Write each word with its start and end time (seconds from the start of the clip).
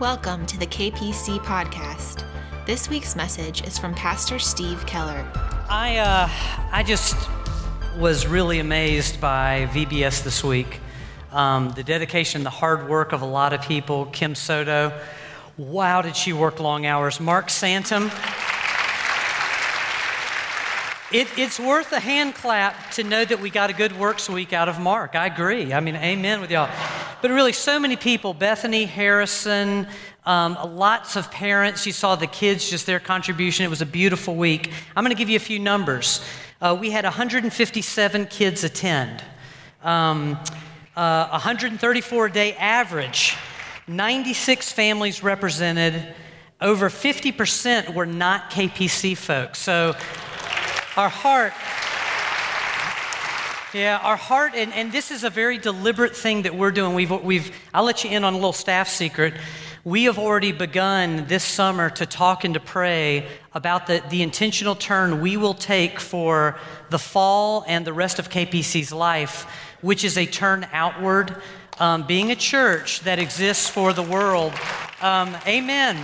Welcome 0.00 0.46
to 0.46 0.56
the 0.56 0.66
KPC 0.66 1.40
podcast. 1.40 2.24
This 2.66 2.88
week's 2.88 3.16
message 3.16 3.66
is 3.66 3.80
from 3.80 3.94
Pastor 3.94 4.38
Steve 4.38 4.86
Keller. 4.86 5.28
I, 5.68 5.96
uh, 5.96 6.28
I 6.70 6.84
just 6.84 7.16
was 7.98 8.24
really 8.24 8.60
amazed 8.60 9.20
by 9.20 9.68
VBS 9.72 10.22
this 10.22 10.44
week. 10.44 10.78
Um, 11.32 11.70
the 11.70 11.82
dedication, 11.82 12.44
the 12.44 12.50
hard 12.50 12.88
work 12.88 13.12
of 13.12 13.22
a 13.22 13.26
lot 13.26 13.52
of 13.52 13.60
people. 13.62 14.06
Kim 14.06 14.36
Soto, 14.36 14.96
wow, 15.56 16.00
did 16.00 16.14
she 16.14 16.32
work 16.32 16.60
long 16.60 16.86
hours. 16.86 17.18
Mark 17.18 17.50
Santum. 17.50 18.12
It, 21.10 21.26
it's 21.38 21.58
worth 21.58 21.90
a 21.92 22.00
hand 22.00 22.34
clap 22.34 22.90
to 22.92 23.02
know 23.02 23.24
that 23.24 23.40
we 23.40 23.48
got 23.48 23.70
a 23.70 23.72
good 23.72 23.98
works 23.98 24.28
week 24.28 24.52
out 24.52 24.68
of 24.68 24.78
Mark. 24.78 25.14
I 25.14 25.24
agree. 25.24 25.72
I 25.72 25.80
mean, 25.80 25.96
amen 25.96 26.42
with 26.42 26.50
y'all. 26.50 26.68
But 27.22 27.30
really, 27.30 27.54
so 27.54 27.80
many 27.80 27.96
people 27.96 28.34
Bethany, 28.34 28.84
Harrison, 28.84 29.86
um, 30.26 30.58
lots 30.76 31.16
of 31.16 31.30
parents. 31.30 31.86
You 31.86 31.92
saw 31.92 32.14
the 32.14 32.26
kids, 32.26 32.68
just 32.68 32.84
their 32.84 33.00
contribution. 33.00 33.64
It 33.64 33.70
was 33.70 33.80
a 33.80 33.86
beautiful 33.86 34.36
week. 34.36 34.70
I'm 34.94 35.02
going 35.02 35.16
to 35.16 35.18
give 35.18 35.30
you 35.30 35.36
a 35.36 35.40
few 35.40 35.58
numbers. 35.58 36.22
Uh, 36.60 36.76
we 36.78 36.90
had 36.90 37.04
157 37.04 38.26
kids 38.26 38.62
attend, 38.62 39.24
um, 39.82 40.38
uh, 40.94 41.28
134 41.28 42.28
day 42.28 42.52
average, 42.52 43.34
96 43.86 44.70
families 44.72 45.22
represented. 45.22 46.14
Over 46.60 46.90
50% 46.90 47.94
were 47.94 48.04
not 48.04 48.50
KPC 48.50 49.16
folks. 49.16 49.58
So, 49.60 49.94
our 50.98 51.08
heart, 51.08 51.52
yeah, 53.72 54.00
our 54.02 54.16
heart, 54.16 54.54
and, 54.56 54.72
and 54.72 54.90
this 54.90 55.12
is 55.12 55.22
a 55.22 55.30
very 55.30 55.56
deliberate 55.56 56.16
thing 56.16 56.42
that 56.42 56.56
we're 56.56 56.72
doing. 56.72 56.92
We've, 56.92 57.22
we've, 57.22 57.56
I'll 57.72 57.84
let 57.84 58.02
you 58.02 58.10
in 58.10 58.24
on 58.24 58.32
a 58.32 58.36
little 58.36 58.52
staff 58.52 58.88
secret. 58.88 59.34
We 59.84 60.04
have 60.04 60.18
already 60.18 60.50
begun 60.50 61.26
this 61.28 61.44
summer 61.44 61.88
to 61.90 62.04
talk 62.04 62.42
and 62.42 62.54
to 62.54 62.58
pray 62.58 63.28
about 63.54 63.86
the, 63.86 64.02
the 64.10 64.22
intentional 64.22 64.74
turn 64.74 65.20
we 65.20 65.36
will 65.36 65.54
take 65.54 66.00
for 66.00 66.58
the 66.90 66.98
fall 66.98 67.64
and 67.68 67.86
the 67.86 67.92
rest 67.92 68.18
of 68.18 68.28
KPC's 68.28 68.90
life, 68.90 69.44
which 69.82 70.02
is 70.02 70.18
a 70.18 70.26
turn 70.26 70.66
outward, 70.72 71.36
um, 71.78 72.08
being 72.08 72.32
a 72.32 72.36
church 72.36 73.02
that 73.02 73.20
exists 73.20 73.70
for 73.70 73.92
the 73.92 74.02
world. 74.02 74.52
Um, 75.00 75.36
amen. 75.46 75.96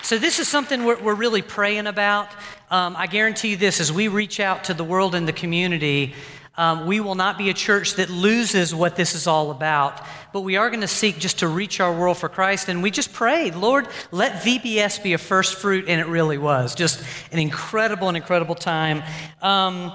So, 0.00 0.16
this 0.16 0.38
is 0.38 0.48
something 0.48 0.84
we're, 0.84 1.02
we're 1.02 1.14
really 1.14 1.42
praying 1.42 1.86
about. 1.86 2.28
Um, 2.74 2.96
I 2.98 3.06
guarantee 3.06 3.50
you 3.50 3.56
this 3.56 3.78
as 3.78 3.92
we 3.92 4.08
reach 4.08 4.40
out 4.40 4.64
to 4.64 4.74
the 4.74 4.82
world 4.82 5.14
and 5.14 5.28
the 5.28 5.32
community, 5.32 6.12
um, 6.56 6.86
we 6.86 6.98
will 6.98 7.14
not 7.14 7.38
be 7.38 7.48
a 7.48 7.54
church 7.54 7.94
that 7.94 8.10
loses 8.10 8.74
what 8.74 8.96
this 8.96 9.14
is 9.14 9.28
all 9.28 9.52
about, 9.52 10.04
but 10.32 10.40
we 10.40 10.56
are 10.56 10.70
going 10.70 10.80
to 10.80 10.88
seek 10.88 11.20
just 11.20 11.38
to 11.38 11.46
reach 11.46 11.78
our 11.78 11.96
world 11.96 12.18
for 12.18 12.28
Christ. 12.28 12.68
And 12.68 12.82
we 12.82 12.90
just 12.90 13.12
prayed, 13.12 13.54
Lord, 13.54 13.86
let 14.10 14.42
VBS 14.42 15.04
be 15.04 15.12
a 15.12 15.18
first 15.18 15.54
fruit, 15.54 15.84
and 15.86 16.00
it 16.00 16.08
really 16.08 16.36
was 16.36 16.74
just 16.74 17.00
an 17.30 17.38
incredible 17.38 18.08
and 18.08 18.16
incredible 18.16 18.56
time. 18.56 19.04
Um, 19.40 19.92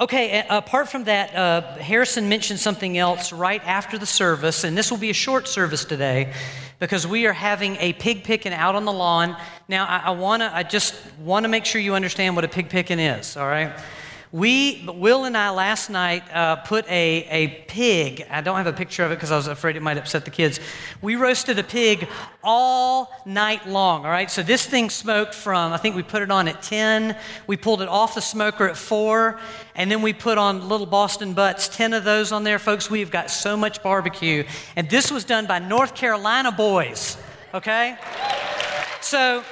okay, 0.00 0.44
apart 0.48 0.88
from 0.88 1.04
that, 1.04 1.34
uh, 1.34 1.60
Harrison 1.76 2.28
mentioned 2.28 2.58
something 2.58 2.96
else 2.96 3.32
right 3.32 3.62
after 3.66 3.98
the 3.98 4.06
service, 4.06 4.64
and 4.64 4.76
this 4.76 4.90
will 4.90 4.98
be 4.98 5.10
a 5.10 5.14
short 5.14 5.46
service 5.46 5.84
today 5.84 6.32
because 6.78 7.06
we 7.06 7.26
are 7.26 7.34
having 7.34 7.76
a 7.76 7.92
pig 7.92 8.24
picking 8.24 8.54
out 8.54 8.74
on 8.74 8.86
the 8.86 8.92
lawn. 8.92 9.36
Now, 9.68 9.84
I, 9.86 9.98
I 10.06 10.10
want 10.12 10.40
to, 10.40 10.54
I 10.54 10.62
just 10.62 10.94
want 11.20 11.44
to 11.44 11.48
make 11.48 11.66
sure 11.66 11.80
you 11.80 11.94
understand 11.94 12.34
what 12.34 12.44
a 12.44 12.48
pig 12.48 12.70
picking 12.70 12.98
is, 12.98 13.36
all 13.36 13.46
right? 13.46 13.78
We, 14.32 14.84
Will 14.86 15.24
and 15.24 15.36
I 15.36 15.50
last 15.50 15.90
night 15.90 16.22
uh, 16.32 16.54
put 16.54 16.88
a, 16.88 17.26
a 17.28 17.48
pig, 17.66 18.24
I 18.30 18.40
don't 18.42 18.58
have 18.58 18.68
a 18.68 18.72
picture 18.72 19.02
of 19.04 19.10
it 19.10 19.16
because 19.16 19.32
I 19.32 19.36
was 19.36 19.48
afraid 19.48 19.74
it 19.74 19.82
might 19.82 19.98
upset 19.98 20.24
the 20.24 20.30
kids. 20.30 20.60
We 21.02 21.16
roasted 21.16 21.58
a 21.58 21.64
pig 21.64 22.06
all 22.44 23.12
night 23.26 23.68
long, 23.68 24.04
all 24.04 24.10
right? 24.12 24.30
So 24.30 24.44
this 24.44 24.64
thing 24.64 24.88
smoked 24.88 25.34
from, 25.34 25.72
I 25.72 25.78
think 25.78 25.96
we 25.96 26.04
put 26.04 26.22
it 26.22 26.30
on 26.30 26.46
at 26.46 26.62
10, 26.62 27.16
we 27.48 27.56
pulled 27.56 27.82
it 27.82 27.88
off 27.88 28.14
the 28.14 28.20
smoker 28.20 28.68
at 28.68 28.76
4, 28.76 29.36
and 29.74 29.90
then 29.90 30.00
we 30.00 30.12
put 30.12 30.38
on 30.38 30.68
little 30.68 30.86
Boston 30.86 31.32
butts, 31.32 31.66
10 31.66 31.92
of 31.92 32.04
those 32.04 32.30
on 32.30 32.44
there. 32.44 32.60
Folks, 32.60 32.88
we've 32.88 33.10
got 33.10 33.32
so 33.32 33.56
much 33.56 33.82
barbecue. 33.82 34.44
And 34.76 34.88
this 34.88 35.10
was 35.10 35.24
done 35.24 35.46
by 35.46 35.58
North 35.58 35.96
Carolina 35.96 36.52
boys, 36.52 37.16
okay? 37.52 37.98
So 39.00 39.42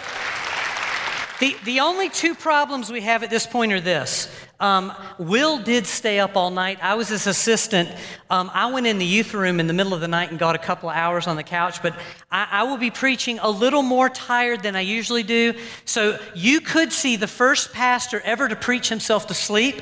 the, 1.41 1.57
the 1.65 1.81
only 1.81 2.11
two 2.11 2.37
problems 2.37 2.93
we 2.93 3.01
have 3.01 3.25
at 3.25 3.31
this 3.31 3.45
point 3.45 3.73
are 3.73 3.81
this. 3.81 4.29
Um, 4.61 4.93
Will 5.19 5.59
did 5.59 5.87
stay 5.87 6.19
up 6.19 6.37
all 6.37 6.51
night. 6.51 6.79
I 6.83 6.95
was 6.95 7.09
his 7.09 7.29
assistant. 7.29 7.89
Um, 8.29 8.51
I 8.53 8.71
went 8.73 8.89
in 8.89 8.99
the 8.99 9.07
youth 9.07 9.33
room 9.33 9.61
in 9.61 9.69
the 9.69 9.73
middle 9.73 9.95
of 9.95 10.01
the 10.01 10.09
night 10.09 10.31
and 10.31 10.39
got 10.39 10.57
a 10.57 10.59
couple 10.59 10.91
of 10.91 10.97
hours 10.97 11.29
on 11.29 11.37
the 11.37 11.45
couch, 11.45 11.81
but 11.81 11.95
I, 12.33 12.49
I, 12.51 12.63
will 12.65 12.77
be 12.77 12.91
preaching 12.91 13.39
a 13.39 13.49
little 13.49 13.83
more 13.83 14.09
tired 14.09 14.65
than 14.65 14.75
I 14.75 14.81
usually 14.81 15.23
do. 15.23 15.55
So 15.85 16.19
you 16.35 16.61
could 16.61 16.93
see 16.93 17.15
the 17.15 17.29
first 17.29 17.73
pastor 17.73 18.21
ever 18.25 18.49
to 18.49 18.57
preach 18.57 18.89
himself 18.89 19.29
to 19.29 19.35
sleep. 19.35 19.81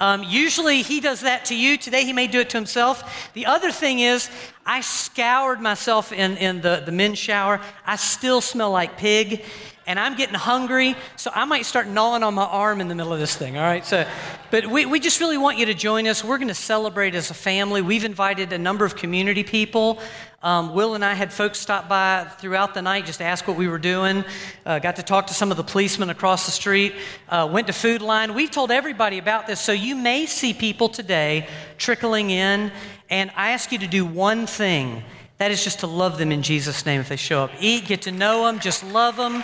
Um, 0.00 0.22
usually 0.22 0.82
he 0.82 1.00
does 1.00 1.20
that 1.20 1.46
to 1.46 1.56
you. 1.56 1.78
Today 1.78 2.04
he 2.04 2.12
may 2.12 2.26
do 2.26 2.40
it 2.40 2.50
to 2.50 2.58
himself. 2.58 3.30
The 3.32 3.46
other 3.46 3.72
thing 3.72 4.00
is, 4.00 4.30
I 4.70 4.82
scoured 4.82 5.60
myself 5.60 6.12
in, 6.12 6.36
in 6.36 6.60
the, 6.60 6.80
the 6.86 6.92
men's 6.92 7.18
shower. 7.18 7.60
I 7.84 7.96
still 7.96 8.40
smell 8.40 8.70
like 8.70 8.96
pig 8.96 9.44
and 9.84 9.98
I'm 9.98 10.14
getting 10.14 10.36
hungry, 10.36 10.94
so 11.16 11.32
I 11.34 11.44
might 11.44 11.66
start 11.66 11.88
gnawing 11.88 12.22
on 12.22 12.34
my 12.34 12.44
arm 12.44 12.80
in 12.80 12.86
the 12.86 12.94
middle 12.94 13.12
of 13.12 13.18
this 13.18 13.34
thing, 13.34 13.56
all 13.56 13.64
right? 13.64 13.84
So, 13.84 14.06
but 14.52 14.68
we, 14.68 14.86
we 14.86 15.00
just 15.00 15.18
really 15.18 15.38
want 15.38 15.58
you 15.58 15.66
to 15.66 15.74
join 15.74 16.06
us. 16.06 16.22
We're 16.22 16.38
going 16.38 16.46
to 16.46 16.54
celebrate 16.54 17.16
as 17.16 17.32
a 17.32 17.34
family. 17.34 17.82
We've 17.82 18.04
invited 18.04 18.52
a 18.52 18.58
number 18.58 18.84
of 18.84 18.94
community 18.94 19.42
people. 19.42 19.98
Um, 20.44 20.72
Will 20.72 20.94
and 20.94 21.04
I 21.04 21.14
had 21.14 21.32
folks 21.32 21.58
stop 21.58 21.88
by 21.88 22.24
throughout 22.38 22.72
the 22.72 22.82
night 22.82 23.06
just 23.06 23.18
to 23.18 23.24
ask 23.24 23.48
what 23.48 23.56
we 23.56 23.66
were 23.66 23.78
doing. 23.78 24.24
Uh, 24.64 24.78
got 24.78 24.94
to 24.96 25.02
talk 25.02 25.26
to 25.26 25.34
some 25.34 25.50
of 25.50 25.56
the 25.56 25.64
policemen 25.64 26.10
across 26.10 26.46
the 26.46 26.52
street. 26.52 26.94
Uh, 27.28 27.48
went 27.50 27.66
to 27.66 27.72
Food 27.72 28.00
Lion. 28.00 28.34
We've 28.34 28.50
told 28.50 28.70
everybody 28.70 29.18
about 29.18 29.48
this, 29.48 29.60
so 29.60 29.72
you 29.72 29.96
may 29.96 30.26
see 30.26 30.54
people 30.54 30.88
today 30.88 31.48
trickling 31.78 32.30
in. 32.30 32.70
And 33.10 33.32
I 33.34 33.50
ask 33.50 33.72
you 33.72 33.78
to 33.78 33.88
do 33.88 34.06
one 34.06 34.46
thing 34.46 35.02
that 35.38 35.50
is 35.50 35.64
just 35.64 35.80
to 35.80 35.86
love 35.86 36.18
them 36.18 36.30
in 36.30 36.42
Jesus' 36.42 36.86
name 36.86 37.00
if 37.00 37.08
they 37.08 37.16
show 37.16 37.42
up. 37.42 37.50
Eat, 37.60 37.86
get 37.86 38.02
to 38.02 38.12
know 38.12 38.44
them, 38.44 38.60
just 38.60 38.84
love 38.84 39.16
them. 39.16 39.42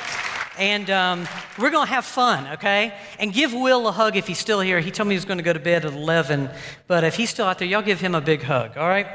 And 0.58 0.88
um, 0.88 1.26
we're 1.58 1.70
going 1.70 1.86
to 1.86 1.92
have 1.92 2.04
fun, 2.04 2.46
okay? 2.54 2.94
And 3.18 3.32
give 3.32 3.52
Will 3.52 3.88
a 3.88 3.92
hug 3.92 4.14
if 4.14 4.26
he's 4.26 4.38
still 4.38 4.60
here. 4.60 4.78
He 4.78 4.90
told 4.90 5.08
me 5.08 5.14
he 5.14 5.16
was 5.16 5.24
going 5.24 5.38
to 5.38 5.44
go 5.44 5.52
to 5.52 5.58
bed 5.58 5.84
at 5.84 5.92
11, 5.92 6.48
but 6.86 7.02
if 7.02 7.16
he's 7.16 7.30
still 7.30 7.46
out 7.46 7.58
there, 7.58 7.66
y'all 7.66 7.82
give 7.82 7.98
him 8.00 8.14
a 8.14 8.20
big 8.20 8.42
hug, 8.42 8.76
all 8.76 8.88
right? 8.88 9.06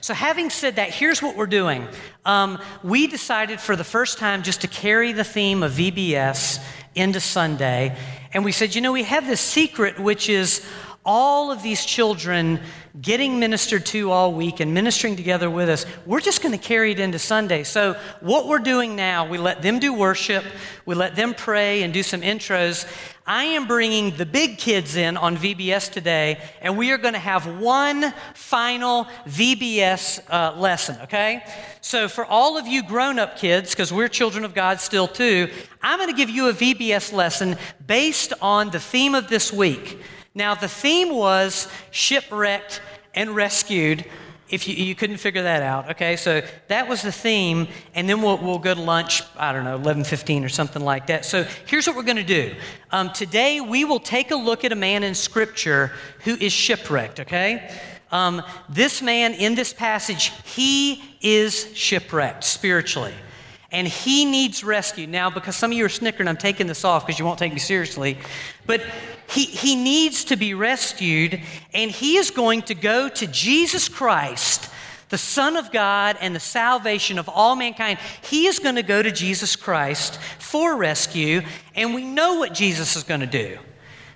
So, 0.00 0.14
having 0.14 0.50
said 0.50 0.76
that, 0.76 0.90
here's 0.90 1.22
what 1.22 1.36
we're 1.36 1.46
doing. 1.46 1.88
Um, 2.24 2.60
we 2.84 3.06
decided 3.06 3.60
for 3.60 3.74
the 3.74 3.84
first 3.84 4.18
time 4.18 4.42
just 4.42 4.60
to 4.60 4.68
carry 4.68 5.12
the 5.12 5.24
theme 5.24 5.62
of 5.62 5.72
VBS 5.72 6.62
into 6.94 7.20
Sunday. 7.20 7.96
And 8.32 8.44
we 8.44 8.52
said, 8.52 8.74
you 8.74 8.80
know, 8.80 8.92
we 8.92 9.04
have 9.04 9.26
this 9.26 9.40
secret, 9.40 9.98
which 9.98 10.28
is 10.28 10.64
all 11.06 11.52
of 11.52 11.62
these 11.62 11.84
children 11.86 12.60
getting 13.00 13.38
ministered 13.38 13.86
to 13.86 14.10
all 14.10 14.32
week 14.32 14.58
and 14.58 14.74
ministering 14.74 15.16
together 15.16 15.48
with 15.48 15.68
us, 15.68 15.86
we're 16.04 16.20
just 16.20 16.42
going 16.42 16.58
to 16.58 16.62
carry 16.62 16.92
it 16.92 16.98
into 16.98 17.18
Sunday. 17.18 17.62
So, 17.62 17.94
what 18.20 18.48
we're 18.48 18.58
doing 18.58 18.96
now, 18.96 19.28
we 19.28 19.38
let 19.38 19.62
them 19.62 19.78
do 19.78 19.92
worship, 19.92 20.44
we 20.84 20.94
let 20.94 21.14
them 21.14 21.32
pray 21.32 21.82
and 21.82 21.94
do 21.94 22.02
some 22.02 22.22
intros. 22.22 22.86
I 23.26 23.44
am 23.44 23.66
bringing 23.66 24.16
the 24.16 24.26
big 24.26 24.58
kids 24.58 24.96
in 24.96 25.16
on 25.16 25.36
VBS 25.36 25.92
today, 25.92 26.40
and 26.60 26.78
we 26.78 26.90
are 26.92 26.98
going 26.98 27.14
to 27.14 27.20
have 27.20 27.60
one 27.60 28.14
final 28.34 29.06
VBS 29.26 30.20
uh, 30.30 30.58
lesson, 30.58 30.96
okay? 31.02 31.44
So, 31.80 32.08
for 32.08 32.24
all 32.24 32.58
of 32.58 32.66
you 32.66 32.82
grown 32.82 33.18
up 33.18 33.36
kids, 33.36 33.70
because 33.70 33.92
we're 33.92 34.08
children 34.08 34.44
of 34.44 34.54
God 34.54 34.80
still 34.80 35.06
too, 35.06 35.50
I'm 35.82 35.98
going 35.98 36.10
to 36.10 36.16
give 36.16 36.30
you 36.30 36.48
a 36.48 36.52
VBS 36.52 37.12
lesson 37.12 37.56
based 37.86 38.32
on 38.40 38.70
the 38.70 38.80
theme 38.80 39.14
of 39.14 39.28
this 39.28 39.52
week. 39.52 40.00
Now, 40.36 40.54
the 40.54 40.68
theme 40.68 41.16
was 41.16 41.66
shipwrecked 41.90 42.82
and 43.14 43.34
rescued. 43.34 44.04
If 44.50 44.68
you, 44.68 44.74
you 44.74 44.94
couldn't 44.94 45.16
figure 45.16 45.42
that 45.42 45.62
out, 45.62 45.92
okay? 45.92 46.16
So 46.16 46.42
that 46.68 46.86
was 46.88 47.00
the 47.00 47.10
theme, 47.10 47.68
and 47.94 48.06
then 48.06 48.20
we'll, 48.20 48.36
we'll 48.36 48.58
go 48.58 48.74
to 48.74 48.80
lunch, 48.80 49.22
I 49.38 49.54
don't 49.54 49.64
know, 49.64 49.78
11.15 49.78 50.44
or 50.44 50.50
something 50.50 50.82
like 50.82 51.06
that. 51.06 51.24
So 51.24 51.44
here's 51.64 51.86
what 51.86 51.96
we're 51.96 52.02
going 52.02 52.18
to 52.18 52.22
do. 52.22 52.54
Um, 52.90 53.10
today, 53.14 53.62
we 53.62 53.86
will 53.86 53.98
take 53.98 54.30
a 54.30 54.36
look 54.36 54.62
at 54.62 54.72
a 54.72 54.76
man 54.76 55.04
in 55.04 55.14
Scripture 55.14 55.92
who 56.24 56.34
is 56.34 56.52
shipwrecked, 56.52 57.20
okay? 57.20 57.74
Um, 58.12 58.42
this 58.68 59.00
man 59.00 59.32
in 59.32 59.54
this 59.54 59.72
passage, 59.72 60.32
he 60.44 61.02
is 61.22 61.74
shipwrecked 61.74 62.44
spiritually 62.44 63.14
and 63.72 63.86
he 63.86 64.24
needs 64.24 64.62
rescue. 64.62 65.06
Now, 65.06 65.30
because 65.30 65.56
some 65.56 65.72
of 65.72 65.76
you 65.76 65.84
are 65.84 65.90
snickering, 65.90 66.28
I'm 66.28 66.36
taking 66.36 66.66
this 66.66 66.84
off 66.84 67.06
because 67.06 67.18
you 67.18 67.24
won't 67.24 67.38
take 67.38 67.52
me 67.52 67.58
seriously. 67.58 68.18
But 68.66 68.82
he, 69.28 69.44
he 69.44 69.74
needs 69.74 70.24
to 70.24 70.36
be 70.36 70.54
rescued, 70.54 71.40
and 71.74 71.90
he 71.90 72.16
is 72.16 72.30
going 72.30 72.62
to 72.62 72.74
go 72.74 73.08
to 73.08 73.26
Jesus 73.26 73.88
Christ, 73.88 74.70
the 75.08 75.18
Son 75.18 75.56
of 75.56 75.72
God 75.72 76.16
and 76.20 76.34
the 76.34 76.40
salvation 76.40 77.18
of 77.18 77.28
all 77.28 77.56
mankind. 77.56 77.98
He 78.22 78.46
is 78.46 78.58
going 78.58 78.76
to 78.76 78.82
go 78.82 79.02
to 79.02 79.10
Jesus 79.10 79.56
Christ 79.56 80.18
for 80.38 80.76
rescue, 80.76 81.42
and 81.74 81.94
we 81.94 82.04
know 82.04 82.34
what 82.34 82.54
Jesus 82.54 82.96
is 82.96 83.02
going 83.02 83.20
to 83.20 83.26
do. 83.26 83.58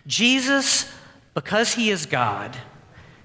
Jesus, 0.07 0.91
because 1.35 1.75
he 1.75 1.91
is 1.91 2.07
God, 2.07 2.57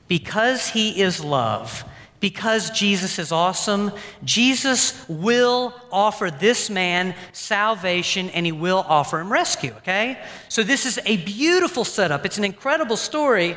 because 0.07 0.69
he 0.69 1.01
is 1.01 1.23
love, 1.23 1.83
because 2.25 2.71
Jesus 2.71 3.19
is 3.19 3.31
awesome, 3.31 3.91
Jesus 4.23 5.07
will 5.07 5.75
offer 5.91 6.31
this 6.31 6.71
man 6.71 7.13
salvation 7.33 8.31
and 8.31 8.47
he 8.47 8.51
will 8.51 8.83
offer 8.87 9.19
him 9.19 9.31
rescue, 9.31 9.71
okay? 9.73 10.19
So 10.49 10.63
this 10.63 10.87
is 10.87 10.99
a 11.05 11.17
beautiful 11.17 11.85
setup. 11.85 12.25
It's 12.25 12.39
an 12.39 12.43
incredible 12.43 12.97
story. 12.97 13.55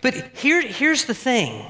But 0.00 0.14
here, 0.34 0.62
here's 0.62 1.04
the 1.04 1.12
thing 1.12 1.62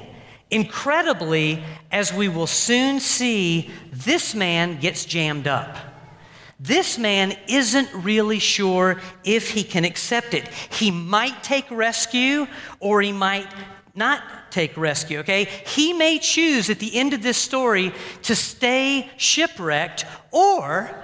incredibly, 0.49 1.61
as 1.91 2.13
we 2.13 2.29
will 2.29 2.47
soon 2.47 3.01
see, 3.01 3.69
this 3.91 4.33
man 4.33 4.79
gets 4.79 5.03
jammed 5.03 5.47
up. 5.47 5.75
This 6.61 6.97
man 6.97 7.35
isn't 7.49 7.89
really 7.93 8.39
sure 8.39 9.01
if 9.25 9.49
he 9.49 9.65
can 9.65 9.83
accept 9.83 10.33
it. 10.33 10.47
He 10.47 10.91
might 10.91 11.43
take 11.43 11.69
rescue 11.69 12.47
or 12.79 13.01
he 13.01 13.11
might 13.11 13.47
not 13.93 14.23
take 14.51 14.75
rescue, 14.77 15.19
okay? 15.19 15.45
He 15.45 15.93
may 15.93 16.19
choose 16.19 16.69
at 16.69 16.79
the 16.79 16.95
end 16.95 17.13
of 17.13 17.23
this 17.23 17.37
story 17.37 17.93
to 18.23 18.35
stay 18.35 19.09
shipwrecked 19.17 20.05
or 20.31 21.03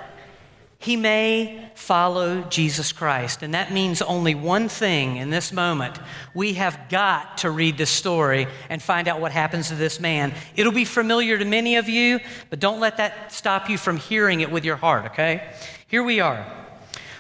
he 0.80 0.96
may 0.96 1.70
follow 1.74 2.44
Jesus 2.44 2.92
Christ. 2.94 3.42
And 3.42 3.54
that 3.54 3.74
means 3.74 4.02
only 4.02 4.36
one 4.36 4.70
thing 4.70 5.18
in 5.18 5.32
this 5.32 5.52
moment. 5.52 6.00
We 6.36 6.54
have 6.54 6.80
got 6.90 7.40
to 7.40 7.50
read 7.50 7.78
this 7.78 7.90
story 7.90 8.48
and 8.70 8.82
find 8.82 9.08
out 9.08 9.20
what 9.20 9.32
happens 9.32 9.70
to 9.70 9.76
this 9.76 10.00
man. 10.00 10.34
It'll 10.56 10.72
be 10.72 10.86
familiar 10.86 11.38
to 11.38 11.46
many 11.46 11.78
of 11.78 11.90
you, 11.90 12.20
but 12.50 12.60
don't 12.60 12.80
let 12.80 12.98
that 12.98 13.32
stop 13.32 13.70
you 13.70 13.78
from 13.78 13.98
hearing 13.98 14.42
it 14.42 14.52
with 14.52 14.64
your 14.64 14.76
heart, 14.76 15.06
okay? 15.08 15.52
Here 15.88 16.04
we 16.04 16.20
are. 16.20 16.46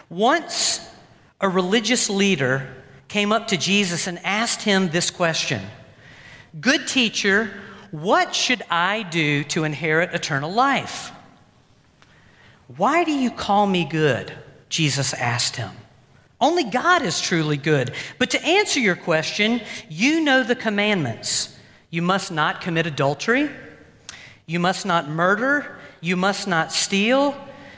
Once 0.10 0.80
a 1.42 1.50
religious 1.50 2.10
leader 2.10 2.74
came 3.08 3.32
up 3.32 3.48
to 3.48 3.58
Jesus 3.58 4.08
and 4.08 4.20
asked 4.24 4.62
him 4.62 4.90
this 4.90 5.10
question 5.10 5.62
Good 6.60 6.88
teacher, 6.88 7.52
what 7.92 8.34
should 8.34 8.64
I 8.70 9.04
do 9.04 9.44
to 9.46 9.64
inherit 9.64 10.14
eternal 10.14 10.52
life? 10.52 11.12
Why 12.76 13.04
do 13.04 13.12
you 13.12 13.32
call 13.32 13.68
me 13.68 13.86
good? 13.86 14.32
Jesus 14.70 15.14
asked 15.14 15.56
him. 15.56 15.72
Only 16.40 16.64
God 16.64 17.02
is 17.02 17.20
truly 17.22 17.58
good. 17.58 17.94
But 18.20 18.32
to 18.32 18.44
answer 18.44 18.80
your 18.80 18.96
question, 18.96 19.62
you 19.90 20.22
know 20.22 20.44
the 20.44 20.56
commandments. 20.56 21.58
You 21.90 22.02
must 22.02 22.32
not 22.32 22.62
commit 22.62 22.86
adultery. 22.86 23.50
You 24.46 24.60
must 24.60 24.86
not 24.86 25.10
murder. 25.10 25.78
You 26.02 26.16
must 26.16 26.48
not 26.48 26.72
steal. 26.72 27.36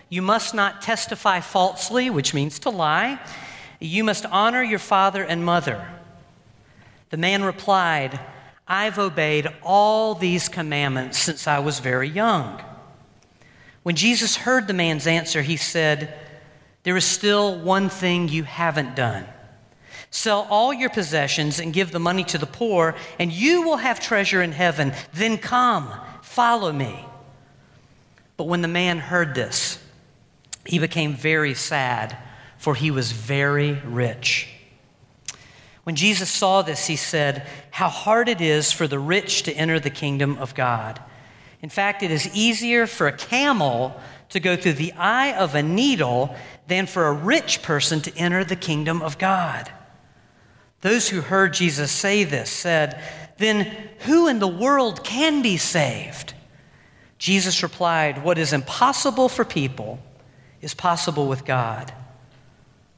You 0.09 0.21
must 0.21 0.53
not 0.53 0.81
testify 0.81 1.39
falsely, 1.39 2.09
which 2.09 2.33
means 2.33 2.59
to 2.59 2.69
lie. 2.69 3.19
You 3.79 4.03
must 4.03 4.25
honor 4.25 4.63
your 4.63 4.79
father 4.79 5.23
and 5.23 5.45
mother. 5.45 5.87
The 7.11 7.17
man 7.17 7.43
replied, 7.43 8.19
I've 8.69 8.99
obeyed 8.99 9.47
all 9.63 10.13
these 10.13 10.47
commandments 10.47 11.17
since 11.17 11.47
I 11.47 11.57
was 11.57 11.79
very 11.79 12.07
young. 12.07 12.61
When 13.81 13.95
Jesus 13.95 14.35
heard 14.35 14.67
the 14.67 14.73
man's 14.73 15.07
answer, 15.07 15.41
he 15.41 15.57
said, 15.57 16.13
There 16.83 16.95
is 16.95 17.03
still 17.03 17.59
one 17.59 17.89
thing 17.89 18.27
you 18.27 18.43
haven't 18.43 18.95
done. 18.95 19.25
Sell 20.11 20.45
all 20.51 20.71
your 20.71 20.91
possessions 20.91 21.59
and 21.59 21.73
give 21.73 21.91
the 21.91 21.99
money 21.99 22.23
to 22.25 22.37
the 22.37 22.45
poor, 22.45 22.95
and 23.17 23.31
you 23.31 23.63
will 23.63 23.77
have 23.77 23.99
treasure 23.99 24.43
in 24.43 24.51
heaven. 24.51 24.93
Then 25.13 25.39
come, 25.39 25.91
follow 26.21 26.71
me. 26.71 27.05
But 28.37 28.45
when 28.45 28.61
the 28.61 28.67
man 28.67 28.99
heard 28.99 29.33
this, 29.33 29.83
he 30.65 30.77
became 30.77 31.15
very 31.15 31.55
sad, 31.55 32.15
for 32.59 32.75
he 32.75 32.91
was 32.91 33.11
very 33.11 33.73
rich. 33.73 34.47
When 35.89 35.95
Jesus 35.95 36.29
saw 36.29 36.61
this, 36.61 36.85
he 36.85 36.95
said, 36.95 37.47
How 37.71 37.89
hard 37.89 38.29
it 38.29 38.41
is 38.41 38.71
for 38.71 38.87
the 38.87 38.99
rich 38.99 39.41
to 39.41 39.53
enter 39.53 39.79
the 39.79 39.89
kingdom 39.89 40.37
of 40.37 40.53
God. 40.53 41.01
In 41.63 41.69
fact, 41.69 42.03
it 42.03 42.11
is 42.11 42.29
easier 42.35 42.85
for 42.85 43.07
a 43.07 43.17
camel 43.17 43.99
to 44.29 44.39
go 44.39 44.55
through 44.55 44.73
the 44.73 44.93
eye 44.93 45.33
of 45.33 45.55
a 45.55 45.63
needle 45.63 46.35
than 46.67 46.85
for 46.85 47.07
a 47.07 47.11
rich 47.11 47.63
person 47.63 48.01
to 48.01 48.15
enter 48.15 48.43
the 48.43 48.55
kingdom 48.55 49.01
of 49.01 49.17
God. 49.17 49.71
Those 50.81 51.09
who 51.09 51.21
heard 51.21 51.55
Jesus 51.55 51.91
say 51.91 52.23
this 52.23 52.51
said, 52.51 53.01
Then 53.39 53.75
who 54.01 54.27
in 54.27 54.37
the 54.37 54.47
world 54.47 55.03
can 55.03 55.41
be 55.41 55.57
saved? 55.57 56.35
Jesus 57.17 57.63
replied, 57.63 58.23
What 58.23 58.37
is 58.37 58.53
impossible 58.53 59.27
for 59.27 59.43
people 59.43 59.97
is 60.61 60.75
possible 60.75 61.27
with 61.27 61.45
God. 61.45 61.91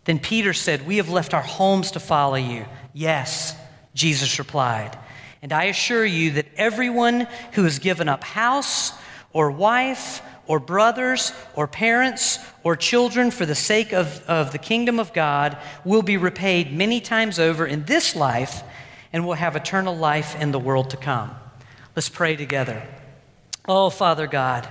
Then 0.06 0.20
Peter 0.20 0.54
said, 0.54 0.88
We 0.88 0.98
have 0.98 1.10
left 1.10 1.34
our 1.34 1.42
homes 1.42 1.92
to 1.92 2.00
follow 2.00 2.36
you. 2.36 2.66
Yes, 2.94 3.56
Jesus 3.94 4.40
replied. 4.40 4.98
And 5.42 5.54
I 5.54 5.66
assure 5.66 6.06
you 6.06 6.32
that 6.32 6.48
everyone 6.56 7.28
who 7.54 7.64
has 7.64 7.80
given 7.80 8.08
up 8.08 8.24
house 8.24 8.94
or 9.34 9.50
wife 9.50 10.22
or 10.48 10.60
brothers 10.60 11.32
or 11.56 11.68
parents 11.68 12.38
or 12.64 12.76
children 12.76 13.32
for 13.32 13.46
the 13.46 13.56
sake 13.56 13.94
of, 13.94 14.22
of 14.28 14.52
the 14.52 14.58
kingdom 14.58 15.00
of 15.00 15.14
God 15.14 15.58
will 15.86 16.02
be 16.02 16.18
repaid 16.18 16.74
many 16.74 17.02
times 17.02 17.40
over 17.40 17.66
in 17.66 17.86
this 17.86 18.16
life 18.16 18.62
and 19.14 19.26
will 19.26 19.34
have 19.34 19.56
eternal 19.56 19.96
life 19.96 20.40
in 20.40 20.52
the 20.52 20.60
world 20.60 20.90
to 20.92 20.98
come. 20.98 21.32
Let's 21.96 22.10
pray 22.10 22.36
together. 22.36 22.86
Oh, 23.68 23.90
Father 23.90 24.28
God, 24.28 24.68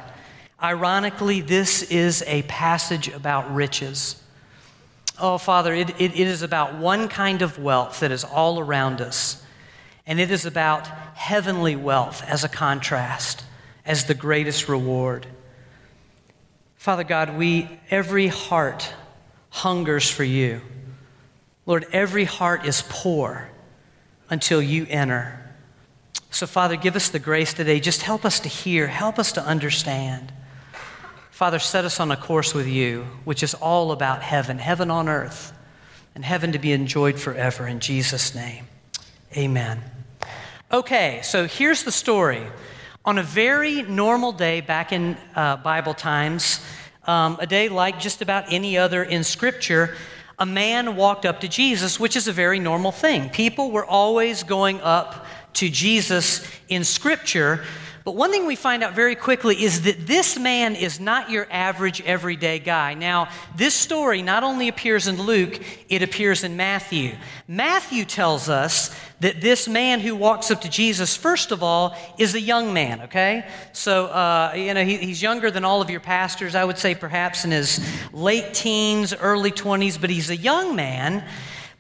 ironically, 0.63 1.41
this 1.41 1.83
is 1.83 2.23
a 2.27 2.43
passage 2.43 3.09
about 3.09 3.55
riches. 3.55 4.20
Oh, 5.21 5.39
Father, 5.39 5.75
it, 5.75 5.91
it, 6.01 6.13
it 6.13 6.19
is 6.19 6.43
about 6.43 6.77
one 6.77 7.09
kind 7.09 7.43
of 7.43 7.59
wealth 7.59 8.01
that 8.01 8.11
is 8.11 8.25
all 8.25 8.59
around 8.59 9.01
us. 9.01 9.45
And 10.07 10.19
it 10.19 10.31
is 10.31 10.47
about 10.47 10.87
heavenly 11.15 11.77
wealth 11.77 12.25
as 12.27 12.43
a 12.43 12.49
contrast, 12.49 13.45
as 13.85 14.07
the 14.07 14.15
greatest 14.15 14.69
reward. 14.69 15.27
Father 16.77 17.05
God, 17.05 17.37
we, 17.37 17.69
every 17.91 18.29
heart 18.29 18.95
hungers 19.51 20.11
for 20.11 20.25
you. 20.25 20.63
Lord, 21.67 21.87
every 21.93 22.25
heart 22.25 22.65
is 22.65 22.83
poor 22.89 23.51
until 24.31 24.63
you 24.63 24.87
enter. 24.89 25.39
So, 26.31 26.47
Father, 26.47 26.77
give 26.77 26.97
us 26.97 27.09
the 27.09 27.19
grace 27.19 27.53
today. 27.53 27.81
Just 27.81 28.03
help 28.03 28.25
us 28.25 28.41
to 28.41 28.49
hear, 28.49 28.87
help 28.87 29.19
us 29.19 29.33
to 29.33 29.43
understand. 29.45 30.33
Father, 31.41 31.59
set 31.59 31.87
us 31.87 32.01
on 32.01 32.11
a 32.11 32.19
course 32.19 32.53
with 32.53 32.69
you, 32.69 33.07
which 33.25 33.43
is 33.43 33.55
all 33.55 33.93
about 33.93 34.21
heaven, 34.21 34.59
heaven 34.59 34.91
on 34.91 35.09
earth, 35.09 35.55
and 36.15 36.23
heaven 36.23 36.53
to 36.53 36.59
be 36.59 36.71
enjoyed 36.71 37.19
forever. 37.19 37.67
In 37.67 37.81
Jesus' 37.81 38.35
name, 38.35 38.67
amen. 39.35 39.81
Okay, 40.71 41.21
so 41.23 41.47
here's 41.47 41.83
the 41.83 41.93
story. 41.93 42.43
On 43.07 43.17
a 43.17 43.23
very 43.23 43.81
normal 43.81 44.33
day 44.33 44.61
back 44.61 44.93
in 44.93 45.17
uh, 45.35 45.57
Bible 45.57 45.95
times, 45.95 46.63
um, 47.07 47.39
a 47.41 47.47
day 47.47 47.71
like 47.71 47.99
just 47.99 48.21
about 48.21 48.53
any 48.53 48.77
other 48.77 49.03
in 49.03 49.25
Scripture, 49.25 49.97
a 50.39 50.45
man 50.45 50.95
walked 50.95 51.25
up 51.25 51.41
to 51.41 51.49
Jesus, 51.49 51.99
which 51.99 52.17
is 52.17 52.29
a 52.29 52.33
very 52.33 52.59
normal 52.59 52.93
thing. 52.93 53.31
People 53.31 53.71
were 53.71 53.87
always 53.87 54.43
going 54.43 54.79
up 54.83 55.25
to 55.55 55.71
Jesus 55.71 56.47
in 56.69 56.85
Scripture 56.85 57.65
but 58.05 58.17
one 58.17 58.31
thing 58.31 58.47
we 58.47 58.57
find 58.57 58.83
out 58.83 58.95
very 58.95 59.15
quickly 59.15 59.63
is 59.63 59.83
that 59.83 60.07
this 60.07 60.39
man 60.39 60.75
is 60.75 60.99
not 60.99 61.29
your 61.29 61.47
average 61.51 62.01
everyday 62.01 62.59
guy. 62.59 62.95
Now, 62.95 63.29
this 63.55 63.75
story 63.75 64.23
not 64.23 64.43
only 64.43 64.69
appears 64.69 65.07
in 65.07 65.21
Luke, 65.21 65.63
it 65.91 66.03
appears 66.03 66.43
in 66.43 66.57
Matthew. 66.57 67.15
Matthew 67.47 68.07
tells 68.07 68.49
us 68.49 68.95
that 69.21 69.43
this 69.43 69.69
man 69.69 70.01
who 70.01 70.17
walks 70.17 70.51
up 70.51 70.63
to 70.63 70.71
Jesus, 70.71 71.15
first 71.15 71.53
of 71.53 71.63
all, 71.63 71.95
is 72.19 72.35
a 72.35 72.41
young 72.41 72.73
man, 72.73 73.03
okay? 73.03 73.47
So, 73.75 74.07
uh, 74.07 74.55
you 74.57 74.73
know, 74.73 74.85
he, 74.85 74.97
he's 74.97 75.21
younger 75.21 75.51
than 75.51 75.67
all 75.67 75.83
of 75.83 75.91
your 75.91 76.01
pastors. 76.01 76.55
I 76.55 76.65
would 76.65 76.79
say 76.79 76.95
perhaps 76.95 77.45
in 77.45 77.51
his 77.51 77.87
late 78.15 78.55
teens, 78.55 79.13
early 79.15 79.51
20s, 79.51 80.01
but 80.01 80.09
he's 80.09 80.31
a 80.31 80.37
young 80.37 80.75
man. 80.75 81.23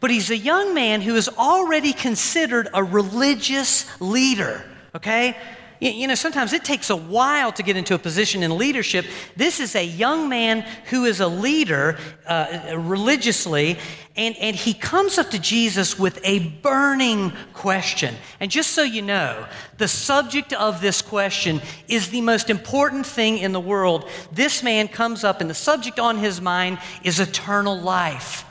But 0.00 0.10
he's 0.10 0.30
a 0.30 0.36
young 0.36 0.74
man 0.74 1.00
who 1.00 1.14
is 1.14 1.30
already 1.30 1.94
considered 1.94 2.68
a 2.74 2.84
religious 2.84 3.86
leader, 4.00 4.62
okay? 4.94 5.36
You 5.80 6.08
know, 6.08 6.14
sometimes 6.14 6.52
it 6.52 6.62
takes 6.62 6.90
a 6.90 6.96
while 6.96 7.52
to 7.52 7.62
get 7.62 7.75
into 7.75 7.94
a 7.94 7.99
position 7.99 8.42
in 8.42 8.58
leadership. 8.58 9.06
This 9.34 9.60
is 9.60 9.75
a 9.75 9.84
young 9.84 10.28
man 10.28 10.60
who 10.90 11.06
is 11.06 11.20
a 11.20 11.26
leader 11.26 11.96
uh, 12.26 12.76
religiously, 12.76 13.78
and, 14.14 14.37
and 14.37 14.54
he 14.54 14.75
comes 14.75 15.16
up 15.16 15.30
to 15.30 15.38
Jesus 15.38 15.99
with 15.99 16.20
a 16.22 16.50
burning 16.60 17.32
question. 17.54 18.14
And 18.40 18.50
just 18.50 18.72
so 18.72 18.82
you 18.82 19.00
know, 19.00 19.46
the 19.78 19.88
subject 19.88 20.52
of 20.52 20.82
this 20.82 21.00
question 21.00 21.62
is 21.88 22.10
the 22.10 22.20
most 22.20 22.50
important 22.50 23.06
thing 23.06 23.38
in 23.38 23.52
the 23.52 23.60
world. 23.60 24.06
This 24.32 24.62
man 24.62 24.87
comes 24.87 25.25
up, 25.25 25.40
and 25.40 25.49
the 25.49 25.54
subject 25.54 25.99
on 25.99 26.18
his 26.18 26.42
mind 26.42 26.78
is 27.04 27.20
eternal 27.20 27.80
life. 27.80 28.44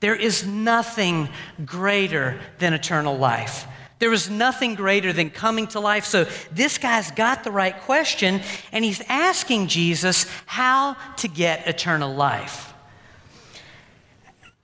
There 0.00 0.16
is 0.16 0.44
nothing 0.44 1.28
greater 1.64 2.40
than 2.58 2.74
eternal 2.74 3.16
life. 3.16 3.68
There 3.98 4.10
was 4.10 4.28
nothing 4.28 4.74
greater 4.74 5.12
than 5.12 5.30
coming 5.30 5.66
to 5.68 5.80
life. 5.80 6.04
So 6.04 6.26
this 6.50 6.78
guy's 6.78 7.10
got 7.10 7.44
the 7.44 7.50
right 7.50 7.78
question, 7.82 8.40
and 8.72 8.84
he's 8.84 9.02
asking 9.08 9.68
Jesus 9.68 10.26
how 10.46 10.96
to 11.18 11.28
get 11.28 11.66
eternal 11.66 12.14
life. 12.14 12.72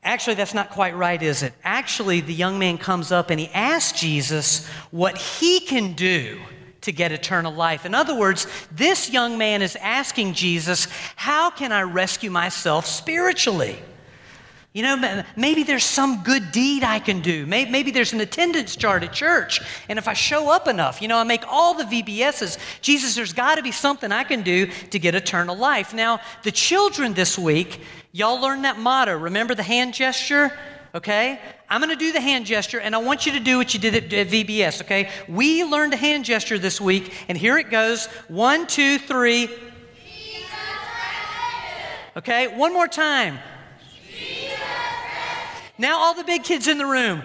Actually, 0.02 0.34
that's 0.34 0.54
not 0.54 0.70
quite 0.70 0.96
right, 0.96 1.22
is 1.22 1.42
it? 1.42 1.52
Actually, 1.62 2.20
the 2.20 2.32
young 2.32 2.58
man 2.58 2.78
comes 2.78 3.12
up 3.12 3.30
and 3.30 3.38
he 3.38 3.48
asks 3.48 4.00
Jesus 4.00 4.66
what 4.90 5.18
he 5.18 5.60
can 5.60 5.92
do 5.92 6.40
to 6.82 6.92
get 6.92 7.12
eternal 7.12 7.52
life? 7.52 7.84
In 7.84 7.94
other 7.94 8.14
words, 8.14 8.46
this 8.72 9.10
young 9.10 9.38
man 9.38 9.62
is 9.62 9.76
asking 9.76 10.34
Jesus, 10.34 10.88
How 11.16 11.50
can 11.50 11.72
I 11.72 11.82
rescue 11.82 12.30
myself 12.30 12.86
spiritually? 12.86 13.78
You 14.72 14.82
know, 14.84 15.24
maybe 15.34 15.64
there's 15.64 15.84
some 15.84 16.22
good 16.22 16.52
deed 16.52 16.84
I 16.84 17.00
can 17.00 17.22
do. 17.22 17.44
Maybe 17.44 17.90
there's 17.90 18.12
an 18.12 18.20
attendance 18.20 18.76
chart 18.76 19.02
at 19.02 19.12
church. 19.12 19.60
And 19.88 19.98
if 19.98 20.06
I 20.06 20.12
show 20.12 20.48
up 20.48 20.68
enough, 20.68 21.02
you 21.02 21.08
know, 21.08 21.18
I 21.18 21.24
make 21.24 21.42
all 21.48 21.74
the 21.74 21.82
VBSs. 21.82 22.56
Jesus, 22.80 23.16
there's 23.16 23.32
got 23.32 23.56
to 23.56 23.62
be 23.62 23.72
something 23.72 24.12
I 24.12 24.22
can 24.22 24.42
do 24.42 24.66
to 24.90 24.98
get 25.00 25.16
eternal 25.16 25.56
life. 25.56 25.92
Now, 25.92 26.20
the 26.44 26.52
children 26.52 27.14
this 27.14 27.36
week, 27.36 27.80
y'all 28.12 28.40
learned 28.40 28.64
that 28.64 28.78
motto. 28.78 29.18
Remember 29.18 29.56
the 29.56 29.64
hand 29.64 29.92
gesture? 29.92 30.56
Okay? 30.94 31.40
I'm 31.68 31.80
going 31.80 31.90
to 31.90 31.96
do 31.96 32.12
the 32.12 32.20
hand 32.20 32.46
gesture, 32.46 32.78
and 32.78 32.94
I 32.94 32.98
want 32.98 33.26
you 33.26 33.32
to 33.32 33.40
do 33.40 33.58
what 33.58 33.74
you 33.74 33.80
did 33.80 33.96
at, 33.96 34.12
at 34.12 34.28
VBS, 34.28 34.82
okay? 34.82 35.10
We 35.28 35.64
learned 35.64 35.94
a 35.94 35.96
hand 35.96 36.24
gesture 36.24 36.58
this 36.58 36.80
week, 36.80 37.12
and 37.28 37.36
here 37.36 37.58
it 37.58 37.70
goes. 37.70 38.06
One, 38.28 38.68
two, 38.68 38.98
three. 38.98 39.48
Okay, 42.16 42.56
one 42.56 42.72
more 42.72 42.88
time. 42.88 43.38
Now, 45.80 45.98
all 45.98 46.12
the 46.12 46.24
big 46.24 46.44
kids 46.44 46.68
in 46.68 46.76
the 46.76 46.84
room. 46.84 47.22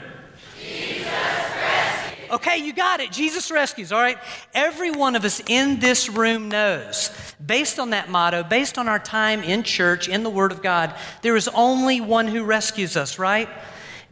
Okay, 2.31 2.57
you 2.57 2.71
got 2.71 3.01
it. 3.01 3.11
Jesus 3.11 3.51
rescues, 3.51 3.91
all 3.91 3.99
right? 3.99 4.17
Every 4.53 4.91
one 4.91 5.17
of 5.17 5.25
us 5.25 5.41
in 5.47 5.81
this 5.81 6.07
room 6.07 6.47
knows, 6.47 7.11
based 7.45 7.79
on 7.79 7.89
that 7.89 8.09
motto, 8.09 8.43
based 8.43 8.77
on 8.77 8.87
our 8.87 8.97
time 8.97 9.43
in 9.43 9.63
church, 9.63 10.07
in 10.07 10.23
the 10.23 10.29
Word 10.29 10.53
of 10.53 10.61
God, 10.63 10.95
there 11.21 11.35
is 11.35 11.49
only 11.49 11.99
one 11.99 12.27
who 12.27 12.45
rescues 12.45 12.95
us, 12.95 13.19
right? 13.19 13.49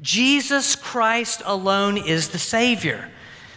Jesus 0.01 0.75
Christ 0.75 1.41
alone 1.45 1.97
is 1.97 2.29
the 2.29 2.37
Savior. 2.37 3.09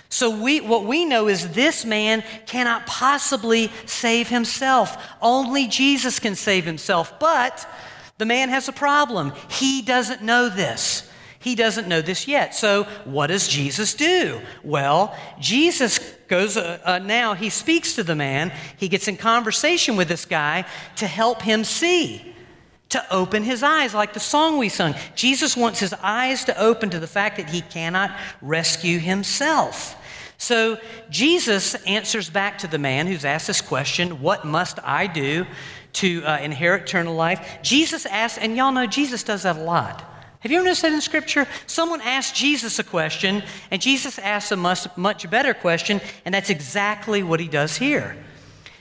So 0.09 0.31
we, 0.31 0.61
what 0.61 0.85
we 0.85 1.05
know 1.05 1.27
is 1.27 1.49
this 1.49 1.85
man 1.85 2.23
cannot 2.47 2.87
possibly 2.87 3.73
save 3.87 4.29
himself. 4.29 4.97
Only 5.21 5.67
Jesus 5.67 6.21
can 6.21 6.37
save 6.37 6.65
himself. 6.65 7.19
But 7.19 7.69
the 8.19 8.27
man 8.27 8.49
has 8.49 8.69
a 8.69 8.73
problem. 8.73 9.33
He 9.51 9.83
doesn't 9.83 10.23
know 10.23 10.49
this. 10.49 11.09
He 11.39 11.55
doesn't 11.55 11.87
know 11.87 12.03
this 12.03 12.27
yet. 12.27 12.55
So, 12.55 12.85
what 13.05 13.29
does 13.29 13.47
Jesus 13.47 13.95
do? 13.95 14.41
Well, 14.65 15.17
Jesus 15.39 16.01
goes 16.27 16.57
uh, 16.57 16.81
uh, 16.85 16.99
now, 16.99 17.35
he 17.35 17.51
speaks 17.51 17.95
to 17.95 18.03
the 18.03 18.17
man. 18.17 18.53
He 18.79 18.89
gets 18.89 19.07
in 19.07 19.17
conversation 19.17 19.97
with 19.97 20.09
this 20.09 20.25
guy 20.25 20.65
to 20.97 21.07
help 21.07 21.43
him 21.43 21.63
see, 21.63 22.35
to 22.89 23.15
open 23.15 23.45
his 23.45 23.63
eyes, 23.63 23.95
like 23.95 24.13
the 24.13 24.19
song 24.19 24.59
we 24.59 24.69
sung. 24.69 24.97
Jesus 25.15 25.57
wants 25.57 25.79
his 25.79 25.95
eyes 26.03 26.45
to 26.47 26.61
open 26.61 26.91
to 26.91 26.99
the 26.99 27.07
fact 27.07 27.37
that 27.37 27.51
he 27.51 27.61
cannot 27.61 28.11
rescue 28.43 28.99
himself. 28.99 29.95
So, 30.39 30.79
Jesus 31.11 31.75
answers 31.85 32.29
back 32.29 32.59
to 32.59 32.67
the 32.67 32.79
man 32.79 33.07
who's 33.07 33.25
asked 33.25 33.47
this 33.47 33.61
question 33.61 34.21
What 34.21 34.45
must 34.45 34.79
I 34.83 35.07
do 35.07 35.47
to 35.97 36.25
uh, 36.25 36.39
inherit 36.39 36.83
eternal 36.83 37.15
life. 37.15 37.59
Jesus 37.63 38.07
asked, 38.07 38.39
and 38.41 38.57
y'all 38.57 38.73
know 38.73 38.87
Jesus 38.87 39.23
does 39.23 39.43
that 39.43 39.57
a 39.57 39.61
lot. 39.61 40.05
Have 40.41 40.53
you 40.53 40.59
ever 40.59 40.65
noticed 40.65 40.83
that 40.83 40.93
in 40.93 41.01
Scripture? 41.01 41.49
Someone 41.67 42.01
asked 42.03 42.35
Jesus 42.35 42.79
a 42.79 42.85
question, 42.85 43.43
and 43.71 43.83
Jesus 43.83 44.19
asks 44.19 44.53
a 44.53 44.57
much, 44.57 44.87
much 44.97 45.29
better 45.29 45.55
question, 45.55 46.01
and 46.25 46.35
that's 46.35 46.51
exactly 46.51 47.23
what 47.23 47.41
he 47.41 47.49
does 47.49 47.77
here. 47.77 48.17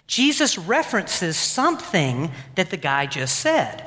Jesus 0.08 0.58
references 0.58 1.38
something 1.38 2.32
that 2.56 2.70
the 2.70 2.78
guy 2.78 3.06
just 3.08 3.40
said. 3.40 3.84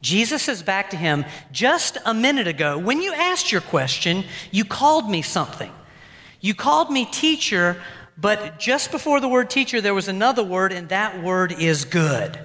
Jesus 0.00 0.42
says 0.42 0.62
back 0.62 0.90
to 0.90 0.96
him, 0.96 1.24
Just 1.52 1.98
a 2.04 2.14
minute 2.14 2.48
ago, 2.48 2.78
when 2.78 3.00
you 3.02 3.12
asked 3.12 3.52
your 3.52 3.60
question, 3.60 4.24
you 4.50 4.64
called 4.64 5.08
me 5.08 5.22
something. 5.22 5.70
You 6.40 6.54
called 6.54 6.90
me 6.90 7.04
teacher, 7.04 7.80
but 8.16 8.58
just 8.58 8.90
before 8.90 9.20
the 9.20 9.28
word 9.28 9.50
teacher, 9.50 9.80
there 9.80 9.94
was 9.94 10.08
another 10.08 10.42
word, 10.42 10.72
and 10.72 10.88
that 10.88 11.22
word 11.22 11.52
is 11.52 11.84
good. 11.84 12.40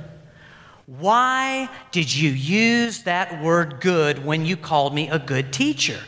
Why 0.86 1.70
did 1.92 2.15
you 2.15 2.30
use 2.30 3.04
that 3.04 3.42
word 3.42 3.82
good 3.82 4.24
when 4.24 4.46
you 4.46 4.56
called 4.56 4.94
me 4.94 5.10
a 5.10 5.18
good 5.18 5.51
teacher? 5.51 6.00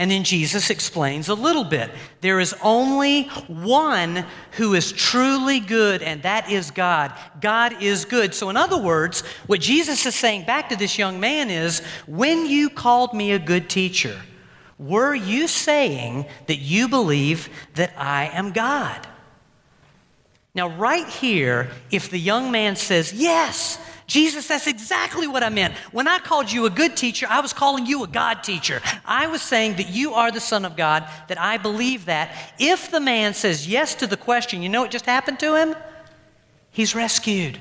And 0.00 0.12
then 0.12 0.22
Jesus 0.22 0.70
explains 0.70 1.28
a 1.28 1.34
little 1.34 1.64
bit. 1.64 1.90
There 2.20 2.38
is 2.38 2.54
only 2.62 3.24
one 3.48 4.24
who 4.52 4.74
is 4.74 4.92
truly 4.92 5.58
good, 5.58 6.02
and 6.02 6.22
that 6.22 6.50
is 6.50 6.70
God. 6.70 7.12
God 7.40 7.82
is 7.82 8.04
good. 8.04 8.32
So, 8.32 8.48
in 8.48 8.56
other 8.56 8.80
words, 8.80 9.22
what 9.48 9.60
Jesus 9.60 10.06
is 10.06 10.14
saying 10.14 10.44
back 10.46 10.68
to 10.68 10.76
this 10.76 10.98
young 10.98 11.18
man 11.18 11.50
is 11.50 11.80
when 12.06 12.46
you 12.46 12.70
called 12.70 13.12
me 13.12 13.32
a 13.32 13.40
good 13.40 13.68
teacher, 13.68 14.20
were 14.78 15.16
you 15.16 15.48
saying 15.48 16.26
that 16.46 16.58
you 16.58 16.86
believe 16.88 17.48
that 17.74 17.92
I 17.96 18.30
am 18.32 18.52
God? 18.52 19.04
Now, 20.54 20.68
right 20.68 21.08
here, 21.08 21.70
if 21.90 22.08
the 22.08 22.18
young 22.18 22.52
man 22.52 22.76
says, 22.76 23.12
Yes, 23.12 23.78
Jesus, 24.08 24.48
that's 24.48 24.66
exactly 24.66 25.26
what 25.26 25.42
I 25.42 25.50
meant. 25.50 25.74
When 25.92 26.08
I 26.08 26.18
called 26.18 26.50
you 26.50 26.64
a 26.64 26.70
good 26.70 26.96
teacher, 26.96 27.26
I 27.28 27.40
was 27.40 27.52
calling 27.52 27.84
you 27.84 28.02
a 28.04 28.08
God 28.08 28.42
teacher. 28.42 28.80
I 29.04 29.26
was 29.26 29.42
saying 29.42 29.76
that 29.76 29.90
you 29.90 30.14
are 30.14 30.32
the 30.32 30.40
Son 30.40 30.64
of 30.64 30.76
God, 30.76 31.06
that 31.28 31.38
I 31.38 31.58
believe 31.58 32.06
that. 32.06 32.34
If 32.58 32.90
the 32.90 33.00
man 33.00 33.34
says 33.34 33.68
yes 33.68 33.94
to 33.96 34.06
the 34.06 34.16
question, 34.16 34.62
you 34.62 34.70
know 34.70 34.80
what 34.80 34.90
just 34.90 35.04
happened 35.04 35.38
to 35.40 35.56
him? 35.56 35.76
He's 36.70 36.94
rescued. 36.94 37.60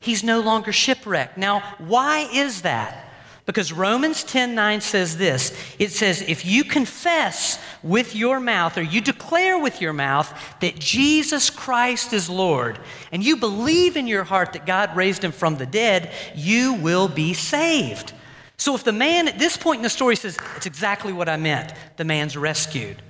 He's 0.00 0.24
no 0.24 0.40
longer 0.40 0.72
shipwrecked. 0.72 1.38
Now, 1.38 1.60
why 1.78 2.28
is 2.32 2.62
that? 2.62 3.07
Because 3.48 3.72
Romans 3.72 4.24
10 4.24 4.54
9 4.54 4.82
says 4.82 5.16
this 5.16 5.54
it 5.78 5.90
says, 5.90 6.20
If 6.20 6.44
you 6.44 6.64
confess 6.64 7.58
with 7.82 8.14
your 8.14 8.40
mouth, 8.40 8.76
or 8.76 8.82
you 8.82 9.00
declare 9.00 9.58
with 9.58 9.80
your 9.80 9.94
mouth 9.94 10.30
that 10.60 10.78
Jesus 10.78 11.48
Christ 11.48 12.12
is 12.12 12.28
Lord, 12.28 12.78
and 13.10 13.24
you 13.24 13.38
believe 13.38 13.96
in 13.96 14.06
your 14.06 14.24
heart 14.24 14.52
that 14.52 14.66
God 14.66 14.94
raised 14.94 15.24
him 15.24 15.32
from 15.32 15.56
the 15.56 15.64
dead, 15.64 16.12
you 16.34 16.74
will 16.74 17.08
be 17.08 17.32
saved. 17.32 18.12
So 18.58 18.74
if 18.74 18.84
the 18.84 18.92
man 18.92 19.28
at 19.28 19.38
this 19.38 19.56
point 19.56 19.78
in 19.78 19.82
the 19.82 19.88
story 19.88 20.16
says, 20.16 20.36
It's 20.56 20.66
exactly 20.66 21.14
what 21.14 21.30
I 21.30 21.38
meant, 21.38 21.72
the 21.96 22.04
man's 22.04 22.36
rescued. 22.36 23.00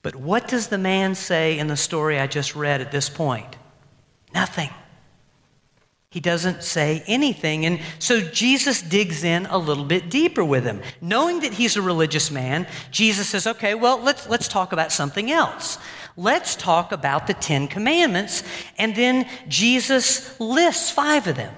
But 0.00 0.16
what 0.16 0.48
does 0.48 0.68
the 0.68 0.78
man 0.78 1.14
say 1.14 1.58
in 1.58 1.66
the 1.66 1.76
story 1.76 2.18
I 2.18 2.26
just 2.26 2.56
read 2.56 2.80
at 2.80 2.90
this 2.90 3.10
point? 3.10 3.54
Nothing. 4.32 4.70
He 6.16 6.20
doesn't 6.20 6.62
say 6.62 7.02
anything. 7.06 7.66
And 7.66 7.78
so 7.98 8.22
Jesus 8.22 8.80
digs 8.80 9.22
in 9.22 9.44
a 9.44 9.58
little 9.58 9.84
bit 9.84 10.08
deeper 10.08 10.42
with 10.42 10.64
him. 10.64 10.80
Knowing 11.02 11.40
that 11.40 11.52
he's 11.52 11.76
a 11.76 11.82
religious 11.82 12.30
man, 12.30 12.66
Jesus 12.90 13.28
says, 13.28 13.46
okay, 13.46 13.74
well, 13.74 13.98
let's, 13.98 14.26
let's 14.26 14.48
talk 14.48 14.72
about 14.72 14.92
something 14.92 15.30
else. 15.30 15.76
Let's 16.16 16.56
talk 16.56 16.90
about 16.90 17.26
the 17.26 17.34
Ten 17.34 17.68
Commandments. 17.68 18.44
And 18.78 18.96
then 18.96 19.28
Jesus 19.46 20.40
lists 20.40 20.90
five 20.90 21.26
of 21.26 21.36
them. 21.36 21.54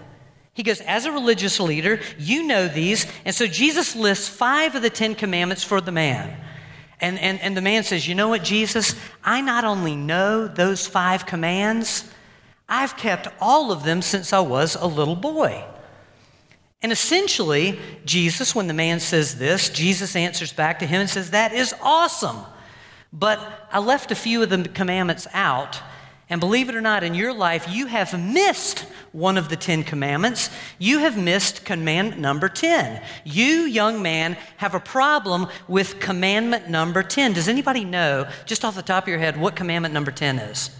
He 0.55 0.65
goes, 0.65 0.81
as 0.81 1.05
a 1.05 1.13
religious 1.13 1.61
leader, 1.61 2.01
you 2.19 2.43
know 2.43 2.67
these. 2.67 3.07
And 3.25 3.33
so 3.33 3.47
Jesus 3.47 3.95
lists 3.95 4.29
five 4.29 4.75
of 4.75 4.83
the 4.83 4.91
Ten 4.91 5.15
Commandments 5.15 5.63
for 5.63 5.81
the 5.81 5.93
man. 5.93 6.37
And, 7.01 7.17
and, 7.21 7.41
and 7.43 7.57
the 7.57 7.63
man 7.63 7.85
says, 7.85 8.09
You 8.09 8.17
know 8.17 8.29
what, 8.29 8.43
Jesus? 8.43 8.97
I 9.23 9.41
not 9.41 9.63
only 9.63 9.95
know 9.95 10.49
those 10.49 10.85
five 10.85 11.27
commands, 11.27 12.11
I've 12.69 12.97
kept 12.97 13.29
all 13.41 13.73
of 13.73 13.85
them 13.85 14.03
since 14.03 14.33
I 14.33 14.41
was 14.41 14.75
a 14.75 14.87
little 14.87 15.17
boy. 15.17 15.65
And 16.83 16.93
essentially, 16.93 17.79
Jesus, 18.05 18.55
when 18.55 18.69
the 18.69 18.75
man 18.75 19.01
says 19.01 19.39
this, 19.39 19.69
Jesus 19.69 20.15
answers 20.15 20.53
back 20.53 20.79
to 20.79 20.87
him 20.87 21.01
and 21.01 21.11
says, 21.11 21.31
That 21.31 21.53
is 21.53 21.75
awesome. 21.83 22.39
But 23.13 23.41
I 23.73 23.79
left 23.79 24.13
a 24.13 24.15
few 24.15 24.43
of 24.43 24.51
the 24.51 24.69
commandments 24.69 25.27
out. 25.33 25.81
And 26.31 26.41
believe 26.41 26.69
it 26.69 26.75
or 26.75 26.83
not, 26.83 27.05
in 27.05 27.15
your 27.15 27.33
life, 27.33 27.67
you 27.71 27.87
have 27.87 28.19
missed 28.21 28.81
one 29.13 29.39
of 29.39 29.49
the 29.49 29.57
Ten 29.57 29.83
Commandments. 29.83 30.51
You 30.79 30.99
have 30.99 31.17
missed 31.17 31.65
commandment 31.65 32.21
number 32.21 32.51
10. 32.51 33.03
You, 33.25 33.63
young 33.63 34.03
man, 34.03 34.37
have 34.59 34.75
a 34.75 34.81
problem 34.81 35.47
with 35.69 36.01
commandment 36.01 36.69
number 36.69 37.03
10. 37.03 37.33
Does 37.33 37.49
anybody 37.49 37.83
know, 37.83 38.29
just 38.45 38.63
off 38.63 38.75
the 38.77 38.83
top 38.83 39.05
of 39.05 39.09
your 39.09 39.19
head, 39.19 39.41
what 39.41 39.57
commandment 39.57 39.95
number 39.95 40.11
10 40.11 40.39
is? 40.39 40.78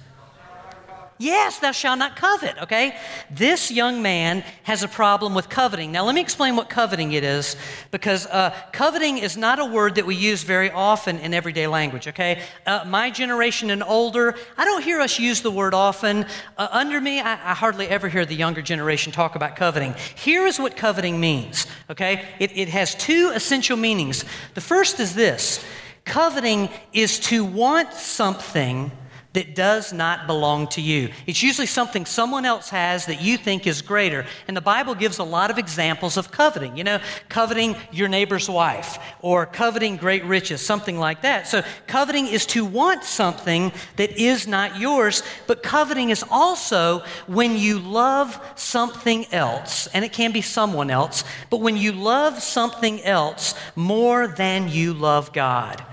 Yes, 1.21 1.59
thou 1.59 1.73
shalt 1.73 1.99
not 1.99 2.15
covet, 2.15 2.57
okay? 2.63 2.97
This 3.29 3.73
young 3.73 4.03
man 4.03 4.45
has 4.63 4.85
a 4.85 4.89
problem 4.89 5.35
with 5.35 5.49
coveting. 5.49 5.91
Now, 5.91 6.05
let 6.05 6.15
me 6.15 6.21
explain 6.21 6.55
what 6.55 6.71
coveting 6.71 7.11
it 7.13 7.25
is, 7.25 7.57
because 7.91 8.27
uh, 8.27 8.55
coveting 8.73 9.19
is 9.19 9.37
not 9.37 9.59
a 9.59 9.65
word 9.65 9.97
that 9.97 10.07
we 10.07 10.15
use 10.15 10.45
very 10.45 10.71
often 10.71 11.19
in 11.19 11.35
everyday 11.35 11.67
language, 11.67 12.07
okay? 12.07 12.43
Uh, 12.65 12.85
my 12.87 13.11
generation 13.11 13.71
and 13.71 13.83
older, 13.83 14.37
I 14.57 14.65
don't 14.65 14.85
hear 14.85 15.01
us 15.01 15.19
use 15.19 15.43
the 15.43 15.51
word 15.51 15.75
often. 15.75 16.25
Uh, 16.57 16.69
under 16.71 17.01
me, 17.01 17.19
I, 17.19 17.33
I, 17.33 17.55
hardly 17.55 17.89
ever 17.89 18.09
hear 18.09 18.25
the 18.25 18.37
younger 18.37 18.63
generation 18.63 19.11
talk 19.11 19.35
about 19.35 19.57
coveting. 19.57 19.95
Here 20.15 20.47
is 20.47 20.61
what 20.61 20.77
coveting 20.77 21.19
means, 21.19 21.67
okay? 21.91 22.27
It, 22.39 22.57
it 22.57 22.69
has 22.69 22.95
two 22.95 23.33
essential 23.35 23.77
meanings. 23.77 24.25
The 24.55 24.61
first 24.61 25.01
is 25.01 25.17
this 25.17 25.65
coveting 26.05 26.71
is 26.93 27.21
to 27.21 27.45
want 27.45 27.93
something 27.93 28.91
that 29.39 29.55
does 29.55 29.93
not 29.93 30.27
belong 30.27 30.67
to 30.67 30.81
you. 30.81 31.11
It's 31.25 31.45
usually 31.45 31.69
something 31.69 32.05
someone 32.07 32.45
else 32.45 32.71
has 32.71 33.07
that 33.07 33.23
you 33.23 33.37
think 33.37 33.69
is 33.69 33.83
greater. 33.83 34.27
And 34.49 34.57
the 34.57 34.61
Bible 34.61 34.97
gives 34.97 35.19
a 35.19 35.23
lot 35.23 35.53
of 35.53 35.59
examples 35.59 36.17
of 36.17 36.33
coveting. 36.33 36.77
You 36.77 36.83
know, 36.83 37.01
coveting 37.29 37.77
your 37.93 38.09
neighbor's 38.09 38.51
wife 38.51 38.99
or 39.23 39.47
coveting 39.47 39.97
great 39.97 40.25
riches, 40.25 40.61
something 40.61 40.99
like 40.99 41.23
that. 41.23 41.47
So, 41.47 41.63
coveting 41.87 42.27
is 42.27 42.47
to 42.47 42.65
want 42.65 43.05
something 43.05 43.71
that 43.95 44.11
is 44.21 44.49
not 44.49 44.81
yours, 44.81 45.23
but 45.47 45.63
coveting 45.63 46.11
is 46.11 46.25
also 46.29 47.05
when 47.29 47.57
you 47.57 47.79
love 47.79 48.41
something 48.57 49.25
else, 49.33 49.87
and 49.95 50.05
it 50.05 50.13
can 50.13 50.33
be 50.33 50.43
someone 50.43 50.91
else, 50.91 51.23
but 51.49 51.61
when 51.61 51.77
you 51.77 51.93
love 51.93 52.43
something 52.43 53.01
else 53.05 53.55
more 53.77 54.27
than 54.27 54.69
you 54.69 54.95
love 54.95 55.33
God. 55.33 55.85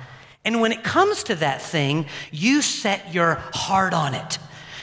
And 0.45 0.61
when 0.61 0.71
it 0.71 0.83
comes 0.83 1.23
to 1.23 1.35
that 1.35 1.61
thing, 1.61 2.05
you 2.31 2.61
set 2.61 3.13
your 3.13 3.35
heart 3.53 3.93
on 3.93 4.13
it. 4.13 4.37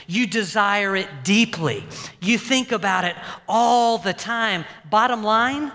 You 0.09 0.26
desire 0.26 0.97
it 0.97 1.09
deeply. 1.23 1.85
You 2.21 2.37
think 2.37 2.73
about 2.73 3.04
it 3.04 3.16
all 3.49 3.97
the 3.97 4.12
time. 4.12 4.64
Bottom 4.90 5.23
line, 5.23 5.73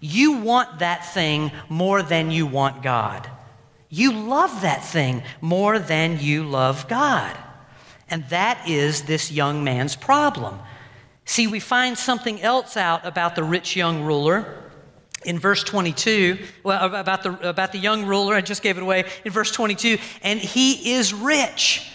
you 0.00 0.38
want 0.38 0.78
that 0.78 1.06
thing 1.12 1.52
more 1.68 2.02
than 2.02 2.30
you 2.30 2.46
want 2.46 2.82
God. 2.82 3.30
You 3.90 4.12
love 4.12 4.62
that 4.62 4.82
thing 4.84 5.22
more 5.40 5.78
than 5.78 6.18
you 6.18 6.42
love 6.44 6.88
God. 6.88 7.36
And 8.08 8.26
that 8.30 8.68
is 8.68 9.02
this 9.02 9.30
young 9.30 9.62
man's 9.62 9.96
problem. 9.96 10.58
See, 11.24 11.46
we 11.46 11.60
find 11.60 11.98
something 11.98 12.40
else 12.40 12.76
out 12.76 13.06
about 13.06 13.34
the 13.36 13.44
rich 13.44 13.76
young 13.76 14.02
ruler 14.02 14.62
in 15.26 15.38
verse 15.38 15.62
22, 15.64 16.38
well, 16.62 16.94
about 16.94 17.22
the, 17.22 17.48
about 17.48 17.72
the 17.72 17.78
young 17.78 18.06
ruler, 18.06 18.34
I 18.34 18.40
just 18.40 18.62
gave 18.62 18.78
it 18.78 18.82
away, 18.82 19.04
in 19.24 19.32
verse 19.32 19.50
22, 19.50 19.98
and 20.22 20.40
he 20.40 20.94
is 20.94 21.12
rich. 21.12 21.90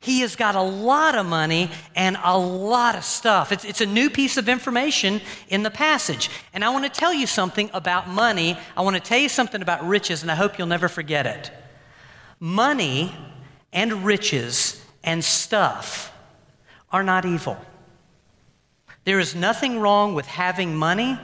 He 0.00 0.20
has 0.20 0.36
got 0.36 0.54
a 0.54 0.60
lot 0.60 1.14
of 1.14 1.24
money 1.24 1.70
and 1.96 2.18
a 2.22 2.38
lot 2.38 2.94
of 2.94 3.04
stuff. 3.04 3.52
It's, 3.52 3.64
it's 3.64 3.80
a 3.80 3.86
new 3.86 4.10
piece 4.10 4.36
of 4.36 4.50
information 4.50 5.22
in 5.48 5.62
the 5.62 5.70
passage. 5.70 6.28
And 6.52 6.62
I 6.62 6.68
want 6.68 6.84
to 6.84 6.90
tell 6.90 7.14
you 7.14 7.26
something 7.26 7.70
about 7.72 8.06
money. 8.06 8.58
I 8.76 8.82
want 8.82 8.96
to 8.96 9.02
tell 9.02 9.18
you 9.18 9.30
something 9.30 9.62
about 9.62 9.86
riches, 9.88 10.20
and 10.20 10.30
I 10.30 10.34
hope 10.34 10.58
you'll 10.58 10.66
never 10.66 10.88
forget 10.88 11.26
it. 11.26 11.50
Money 12.38 13.14
and 13.72 14.04
riches 14.04 14.84
and 15.02 15.24
stuff 15.24 16.14
are 16.92 17.02
not 17.02 17.24
evil. 17.24 17.56
There 19.04 19.18
is 19.18 19.34
nothing 19.34 19.80
wrong 19.80 20.14
with 20.14 20.26
having 20.26 20.76
money 20.76 21.18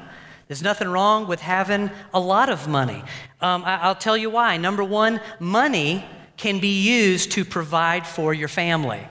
there's 0.50 0.62
nothing 0.62 0.88
wrong 0.88 1.28
with 1.28 1.40
having 1.40 1.92
a 2.12 2.18
lot 2.18 2.48
of 2.48 2.66
money. 2.66 3.04
Um, 3.40 3.62
I, 3.64 3.82
I'll 3.82 3.94
tell 3.94 4.16
you 4.16 4.30
why. 4.30 4.56
Number 4.56 4.82
one, 4.82 5.20
money 5.38 6.04
can 6.36 6.58
be 6.58 6.82
used 6.82 7.30
to 7.32 7.44
provide 7.44 8.04
for 8.04 8.34
your 8.34 8.48
family. 8.48 9.06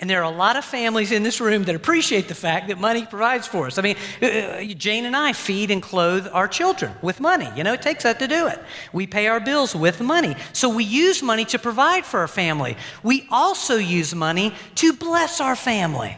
And 0.00 0.10
there 0.10 0.18
are 0.20 0.32
a 0.32 0.36
lot 0.36 0.56
of 0.56 0.64
families 0.64 1.12
in 1.12 1.22
this 1.22 1.40
room 1.40 1.62
that 1.64 1.76
appreciate 1.76 2.26
the 2.26 2.34
fact 2.34 2.66
that 2.66 2.80
money 2.80 3.06
provides 3.06 3.46
for 3.46 3.68
us. 3.68 3.78
I 3.78 3.82
mean, 3.82 3.96
uh, 4.20 4.26
uh, 4.26 4.64
Jane 4.64 5.04
and 5.04 5.14
I 5.14 5.32
feed 5.32 5.70
and 5.70 5.80
clothe 5.80 6.26
our 6.32 6.48
children 6.48 6.92
with 7.02 7.20
money. 7.20 7.48
You 7.54 7.62
know, 7.62 7.74
it 7.74 7.82
takes 7.82 8.02
that 8.02 8.18
to 8.18 8.26
do 8.26 8.48
it. 8.48 8.58
We 8.92 9.06
pay 9.06 9.28
our 9.28 9.38
bills 9.38 9.76
with 9.76 10.00
money. 10.00 10.34
So 10.52 10.74
we 10.74 10.82
use 10.82 11.22
money 11.22 11.44
to 11.44 11.58
provide 11.60 12.04
for 12.04 12.18
our 12.18 12.26
family. 12.26 12.76
We 13.04 13.28
also 13.30 13.76
use 13.76 14.12
money 14.12 14.54
to 14.74 14.92
bless 14.92 15.40
our 15.40 15.54
family. 15.54 16.16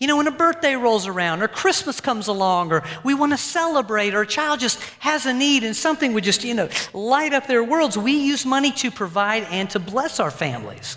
You 0.00 0.06
know, 0.06 0.16
when 0.16 0.26
a 0.26 0.32
birthday 0.32 0.76
rolls 0.76 1.06
around 1.06 1.42
or 1.42 1.48
Christmas 1.48 2.00
comes 2.00 2.26
along 2.26 2.72
or 2.72 2.82
we 3.04 3.12
want 3.12 3.32
to 3.32 3.38
celebrate 3.38 4.14
or 4.14 4.22
a 4.22 4.26
child 4.26 4.58
just 4.58 4.80
has 4.98 5.26
a 5.26 5.32
need 5.32 5.62
and 5.62 5.76
something 5.76 6.14
would 6.14 6.24
just, 6.24 6.42
you 6.42 6.54
know, 6.54 6.70
light 6.94 7.34
up 7.34 7.46
their 7.46 7.62
worlds, 7.62 7.98
we 7.98 8.12
use 8.12 8.46
money 8.46 8.72
to 8.72 8.90
provide 8.90 9.44
and 9.50 9.68
to 9.70 9.78
bless 9.78 10.18
our 10.18 10.30
families. 10.30 10.96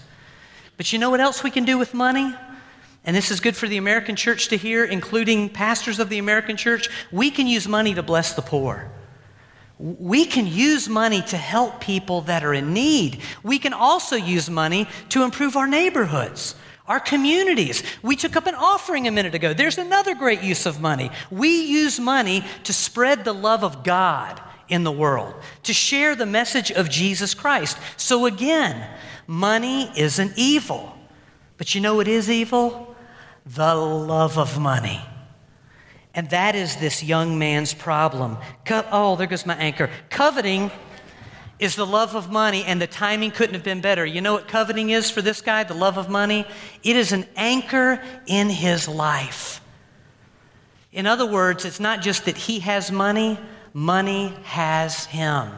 But 0.77 0.93
you 0.93 0.99
know 0.99 1.09
what 1.09 1.19
else 1.19 1.43
we 1.43 1.51
can 1.51 1.65
do 1.65 1.77
with 1.77 1.93
money? 1.93 2.33
And 3.03 3.13
this 3.13 3.29
is 3.29 3.41
good 3.41 3.57
for 3.57 3.67
the 3.67 3.75
American 3.75 4.15
church 4.15 4.47
to 4.47 4.55
hear, 4.55 4.85
including 4.85 5.49
pastors 5.49 5.99
of 5.99 6.07
the 6.07 6.17
American 6.17 6.55
church. 6.55 6.87
We 7.11 7.29
can 7.29 7.45
use 7.45 7.67
money 7.67 7.93
to 7.95 8.03
bless 8.03 8.35
the 8.35 8.41
poor. 8.41 8.89
We 9.79 10.23
can 10.23 10.47
use 10.47 10.87
money 10.87 11.21
to 11.23 11.35
help 11.35 11.81
people 11.81 12.21
that 12.21 12.45
are 12.45 12.53
in 12.53 12.71
need. 12.71 13.19
We 13.43 13.59
can 13.59 13.73
also 13.73 14.15
use 14.15 14.49
money 14.49 14.87
to 15.09 15.23
improve 15.23 15.57
our 15.57 15.67
neighborhoods 15.67 16.55
our 16.87 16.99
communities. 16.99 17.83
We 18.01 18.15
took 18.15 18.35
up 18.35 18.45
an 18.45 18.55
offering 18.55 19.07
a 19.07 19.11
minute 19.11 19.35
ago. 19.35 19.53
There's 19.53 19.77
another 19.77 20.15
great 20.15 20.41
use 20.41 20.65
of 20.65 20.81
money. 20.81 21.11
We 21.31 21.63
use 21.63 21.99
money 21.99 22.43
to 22.65 22.73
spread 22.73 23.23
the 23.23 23.33
love 23.33 23.63
of 23.63 23.83
God 23.83 24.41
in 24.67 24.83
the 24.83 24.91
world, 24.91 25.33
to 25.63 25.73
share 25.73 26.15
the 26.15 26.25
message 26.25 26.71
of 26.71 26.89
Jesus 26.89 27.33
Christ. 27.33 27.77
So 27.95 28.25
again, 28.25 28.89
money 29.27 29.91
isn't 29.97 30.33
evil. 30.35 30.97
But 31.57 31.75
you 31.75 31.81
know 31.81 31.95
what 31.95 32.07
is 32.07 32.29
evil? 32.29 32.95
The 33.45 33.75
love 33.75 34.37
of 34.37 34.59
money. 34.59 35.01
And 36.15 36.29
that 36.29 36.55
is 36.55 36.75
this 36.77 37.03
young 37.03 37.39
man's 37.39 37.73
problem. 37.73 38.37
Co- 38.65 38.85
oh, 38.91 39.15
there 39.15 39.27
goes 39.27 39.45
my 39.45 39.55
anchor. 39.55 39.89
Coveting 40.09 40.69
is 41.59 41.75
the 41.75 41.85
love 41.85 42.15
of 42.15 42.31
money, 42.31 42.63
and 42.63 42.81
the 42.81 42.87
timing 42.87 43.31
couldn't 43.31 43.53
have 43.53 43.63
been 43.63 43.81
better. 43.81 44.05
You 44.05 44.21
know 44.21 44.33
what 44.33 44.47
coveting 44.47 44.89
is 44.89 45.09
for 45.09 45.21
this 45.21 45.41
guy, 45.41 45.63
the 45.63 45.73
love 45.73 45.97
of 45.97 46.09
money? 46.09 46.45
It 46.83 46.95
is 46.95 47.11
an 47.11 47.25
anchor 47.35 48.01
in 48.25 48.49
his 48.49 48.87
life. 48.87 49.61
In 50.91 51.05
other 51.05 51.25
words, 51.25 51.65
it's 51.65 51.79
not 51.79 52.01
just 52.01 52.25
that 52.25 52.37
he 52.37 52.59
has 52.59 52.91
money, 52.91 53.39
money 53.73 54.33
has 54.43 55.05
him. 55.05 55.49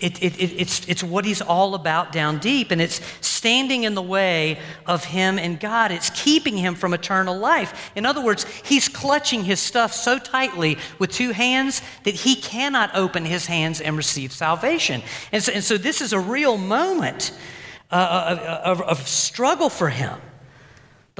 It, 0.00 0.22
it, 0.22 0.40
it, 0.40 0.60
it's, 0.60 0.88
it's 0.88 1.02
what 1.02 1.24
he's 1.24 1.42
all 1.42 1.74
about 1.74 2.10
down 2.10 2.38
deep, 2.38 2.70
and 2.70 2.80
it's 2.80 3.00
standing 3.20 3.84
in 3.84 3.94
the 3.94 4.02
way 4.02 4.58
of 4.86 5.04
him 5.04 5.38
and 5.38 5.60
God. 5.60 5.92
It's 5.92 6.10
keeping 6.10 6.56
him 6.56 6.74
from 6.74 6.94
eternal 6.94 7.38
life. 7.38 7.90
In 7.94 8.06
other 8.06 8.22
words, 8.22 8.44
he's 8.64 8.88
clutching 8.88 9.44
his 9.44 9.60
stuff 9.60 9.92
so 9.92 10.18
tightly 10.18 10.78
with 10.98 11.10
two 11.10 11.32
hands 11.32 11.82
that 12.04 12.14
he 12.14 12.34
cannot 12.34 12.94
open 12.94 13.24
his 13.24 13.46
hands 13.46 13.80
and 13.80 13.96
receive 13.96 14.32
salvation. 14.32 15.02
And 15.32 15.42
so, 15.42 15.52
and 15.52 15.64
so 15.64 15.76
this 15.76 16.00
is 16.00 16.12
a 16.12 16.20
real 16.20 16.56
moment 16.56 17.32
uh, 17.90 18.60
of, 18.64 18.80
of 18.80 19.06
struggle 19.06 19.68
for 19.68 19.88
him. 19.90 20.18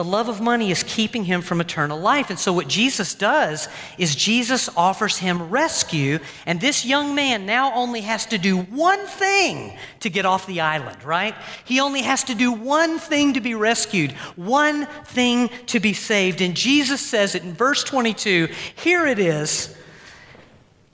The 0.00 0.04
love 0.04 0.30
of 0.30 0.40
money 0.40 0.70
is 0.70 0.82
keeping 0.82 1.24
him 1.24 1.42
from 1.42 1.60
eternal 1.60 2.00
life. 2.00 2.30
And 2.30 2.38
so, 2.38 2.54
what 2.54 2.68
Jesus 2.68 3.14
does 3.14 3.68
is 3.98 4.16
Jesus 4.16 4.70
offers 4.74 5.18
him 5.18 5.50
rescue. 5.50 6.20
And 6.46 6.58
this 6.58 6.86
young 6.86 7.14
man 7.14 7.44
now 7.44 7.74
only 7.74 8.00
has 8.00 8.24
to 8.28 8.38
do 8.38 8.56
one 8.56 9.04
thing 9.06 9.76
to 9.98 10.08
get 10.08 10.24
off 10.24 10.46
the 10.46 10.62
island, 10.62 11.04
right? 11.04 11.34
He 11.66 11.80
only 11.80 12.00
has 12.00 12.24
to 12.24 12.34
do 12.34 12.50
one 12.50 12.98
thing 12.98 13.34
to 13.34 13.42
be 13.42 13.54
rescued, 13.54 14.12
one 14.36 14.86
thing 15.04 15.50
to 15.66 15.80
be 15.80 15.92
saved. 15.92 16.40
And 16.40 16.56
Jesus 16.56 17.02
says 17.02 17.34
it 17.34 17.42
in 17.42 17.52
verse 17.52 17.84
22 17.84 18.48
here 18.76 19.06
it 19.06 19.18
is 19.18 19.76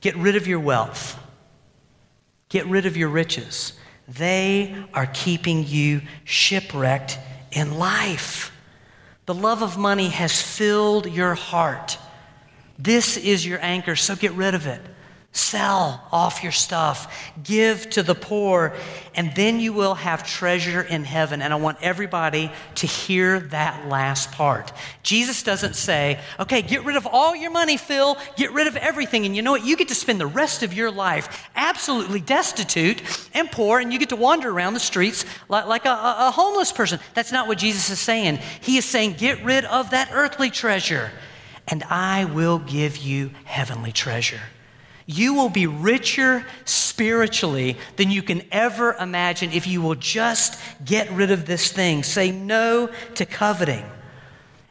get 0.01 0.17
rid 0.17 0.35
of 0.35 0.49
your 0.49 0.59
wealth, 0.59 1.17
get 2.49 2.67
rid 2.67 2.87
of 2.87 2.97
your 2.97 3.11
riches. 3.11 3.75
They 4.09 4.75
are 4.93 5.07
keeping 5.07 5.65
you 5.65 6.03
shipwrecked 6.25 7.21
in 7.53 7.79
life. 7.79 8.51
The 9.27 9.35
love 9.35 9.63
of 9.63 9.77
money 9.77 10.09
has 10.09 10.41
filled 10.41 11.07
your 11.07 11.35
heart. 11.35 11.99
This 12.79 13.17
is 13.17 13.45
your 13.47 13.59
anchor, 13.61 13.97
so 13.97 14.15
get 14.15 14.33
rid 14.33 14.55
of 14.55 14.67
it. 14.67 14.81
Sell 15.37 16.03
off 16.13 16.43
your 16.43 16.51
stuff, 16.51 17.31
give 17.43 17.91
to 17.91 18.03
the 18.03 18.15
poor, 18.15 18.75
and 19.15 19.35
then 19.35 19.61
you 19.61 19.75
will 19.75 19.93
have 19.93 20.27
treasure 20.27 20.81
in 20.81 21.05
heaven. 21.05 21.43
And 21.43 21.53
I 21.53 21.57
want 21.57 21.77
everybody 21.83 22.51
to 22.77 22.87
hear 22.87 23.41
that 23.41 23.87
last 23.87 24.33
part. 24.33 24.73
Jesus 25.03 25.43
doesn't 25.43 25.77
say, 25.77 26.21
okay, 26.41 26.63
get 26.63 26.87
rid 26.87 26.97
of 26.97 27.07
all 27.07 27.37
your 27.37 27.51
money, 27.51 27.77
Phil, 27.77 28.17
get 28.37 28.51
rid 28.53 28.67
of 28.67 28.77
everything. 28.79 29.27
And 29.27 29.37
you 29.37 29.43
know 29.43 29.51
what? 29.53 29.63
You 29.63 29.77
get 29.77 29.89
to 29.89 29.95
spend 29.95 30.19
the 30.19 30.27
rest 30.27 30.63
of 30.63 30.73
your 30.73 30.91
life 30.91 31.51
absolutely 31.55 32.21
destitute 32.21 33.03
and 33.35 33.53
poor, 33.53 33.79
and 33.79 33.93
you 33.93 33.99
get 33.99 34.09
to 34.09 34.17
wander 34.17 34.49
around 34.49 34.73
the 34.73 34.81
streets 34.81 35.27
like, 35.51 35.67
like 35.67 35.85
a, 35.85 35.91
a 35.91 36.31
homeless 36.31 36.73
person. 36.73 36.99
That's 37.13 37.31
not 37.31 37.47
what 37.47 37.59
Jesus 37.59 37.91
is 37.91 38.01
saying. 38.01 38.39
He 38.63 38.79
is 38.79 38.87
saying, 38.87 39.17
get 39.19 39.45
rid 39.45 39.67
of 39.67 39.91
that 39.91 40.09
earthly 40.15 40.49
treasure, 40.49 41.11
and 41.69 41.83
I 41.91 42.25
will 42.25 42.59
give 42.59 42.97
you 42.97 43.33
heavenly 43.45 43.93
treasure 43.93 44.41
you 45.07 45.35
will 45.35 45.49
be 45.49 45.67
richer 45.67 46.45
spiritually 46.65 47.77
than 47.95 48.11
you 48.11 48.23
can 48.23 48.43
ever 48.51 48.95
imagine 48.95 49.53
if 49.53 49.67
you 49.67 49.81
will 49.81 49.95
just 49.95 50.61
get 50.85 51.11
rid 51.13 51.31
of 51.31 51.47
this 51.47 51.71
thing. 51.71 52.03
Say 52.03 52.33
no 52.33 52.91
to 53.15 53.25
coveting. 53.25 53.85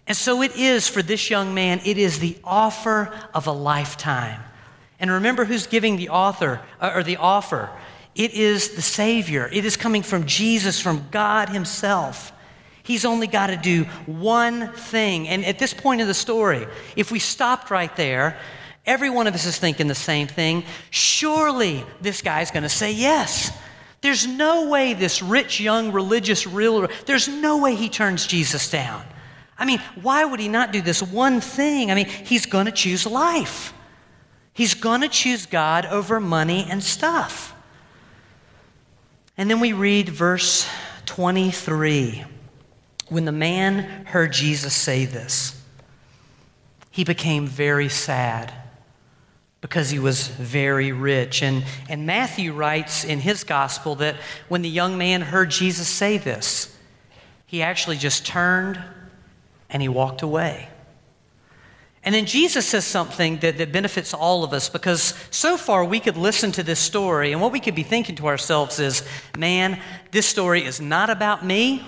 And 0.07 0.15
so 0.15 0.41
it 0.41 0.55
is 0.55 0.87
for 0.87 1.01
this 1.01 1.29
young 1.29 1.53
man, 1.53 1.81
it 1.85 1.97
is 1.97 2.19
the 2.19 2.37
offer 2.43 3.11
of 3.33 3.47
a 3.47 3.51
lifetime. 3.51 4.41
And 4.99 5.09
remember 5.09 5.45
who's 5.45 5.67
giving 5.67 5.97
the 5.97 6.09
author 6.09 6.61
uh, 6.79 6.91
or 6.93 7.03
the 7.03 7.17
offer. 7.17 7.69
It 8.13 8.33
is 8.33 8.75
the 8.75 8.81
Savior. 8.81 9.49
It 9.51 9.65
is 9.65 9.75
coming 9.75 10.03
from 10.03 10.25
Jesus, 10.25 10.79
from 10.79 11.07
God 11.11 11.49
Himself. 11.49 12.31
He's 12.83 13.03
only 13.03 13.27
got 13.27 13.47
to 13.47 13.57
do 13.57 13.85
one 14.05 14.71
thing. 14.73 15.27
And 15.27 15.43
at 15.43 15.59
this 15.59 15.73
point 15.73 16.01
in 16.01 16.07
the 16.07 16.13
story, 16.13 16.67
if 16.95 17.11
we 17.11 17.19
stopped 17.19 17.71
right 17.71 17.93
there, 17.95 18.37
Every 18.85 19.09
one 19.09 19.27
of 19.27 19.33
us 19.33 19.45
is 19.45 19.57
thinking 19.57 19.87
the 19.87 19.95
same 19.95 20.27
thing. 20.27 20.63
Surely 20.91 21.83
this 22.01 22.21
guy's 22.21 22.51
going 22.51 22.63
to 22.63 22.69
say 22.69 22.91
yes. 22.91 23.51
There's 24.01 24.27
no 24.27 24.69
way 24.69 24.93
this 24.93 25.21
rich, 25.21 25.59
young, 25.59 25.91
religious 25.91 26.45
ruler, 26.45 26.89
there's 27.05 27.27
no 27.27 27.57
way 27.57 27.75
he 27.75 27.89
turns 27.89 28.27
Jesus 28.27 28.69
down. 28.69 29.03
I 29.57 29.65
mean, 29.65 29.79
why 30.01 30.25
would 30.25 30.39
he 30.39 30.49
not 30.49 30.71
do 30.71 30.81
this 30.81 31.01
one 31.01 31.41
thing? 31.41 31.89
I 31.89 31.95
mean, 31.95 32.07
he's 32.07 32.45
going 32.45 32.65
to 32.65 32.71
choose 32.71 33.05
life. 33.05 33.73
He's 34.53 34.73
going 34.73 35.01
to 35.01 35.07
choose 35.07 35.45
God 35.45 35.85
over 35.85 36.19
money 36.19 36.67
and 36.69 36.83
stuff. 36.83 37.55
And 39.37 39.49
then 39.49 39.59
we 39.59 39.73
read 39.73 40.09
verse 40.09 40.67
23. 41.05 42.25
When 43.09 43.25
the 43.25 43.31
man 43.31 44.05
heard 44.05 44.33
Jesus 44.33 44.73
say 44.73 45.05
this, 45.05 45.61
he 46.91 47.03
became 47.03 47.47
very 47.47 47.89
sad 47.89 48.53
because 49.65 49.89
he 49.89 49.97
was 49.97 50.27
very 50.27 50.91
rich. 50.91 51.41
And, 51.41 51.63
and 51.89 52.05
Matthew 52.05 52.53
writes 52.53 53.03
in 53.03 53.19
his 53.19 53.43
gospel 53.43 53.95
that 53.95 54.15
when 54.47 54.61
the 54.61 54.69
young 54.69 54.95
man 54.95 55.21
heard 55.21 55.49
Jesus 55.49 55.87
say 55.87 56.19
this, 56.19 56.77
he 57.47 57.63
actually 57.63 57.97
just 57.97 58.27
turned 58.27 58.79
and 59.67 59.81
he 59.81 59.87
walked 59.87 60.21
away. 60.21 60.69
And 62.03 62.13
then 62.13 62.27
Jesus 62.27 62.67
says 62.67 62.85
something 62.85 63.39
that, 63.39 63.57
that 63.57 63.71
benefits 63.71 64.13
all 64.13 64.43
of 64.43 64.53
us 64.53 64.69
because 64.69 65.15
so 65.31 65.57
far 65.57 65.83
we 65.83 65.99
could 65.99 66.15
listen 66.15 66.51
to 66.51 66.61
this 66.61 66.79
story 66.79 67.31
and 67.31 67.41
what 67.41 67.51
we 67.51 67.59
could 67.59 67.73
be 67.73 67.81
thinking 67.81 68.15
to 68.17 68.27
ourselves 68.27 68.79
is, 68.79 69.01
man, 69.35 69.81
this 70.11 70.27
story 70.27 70.63
is 70.63 70.79
not 70.79 71.09
about 71.09 71.43
me. 71.43 71.83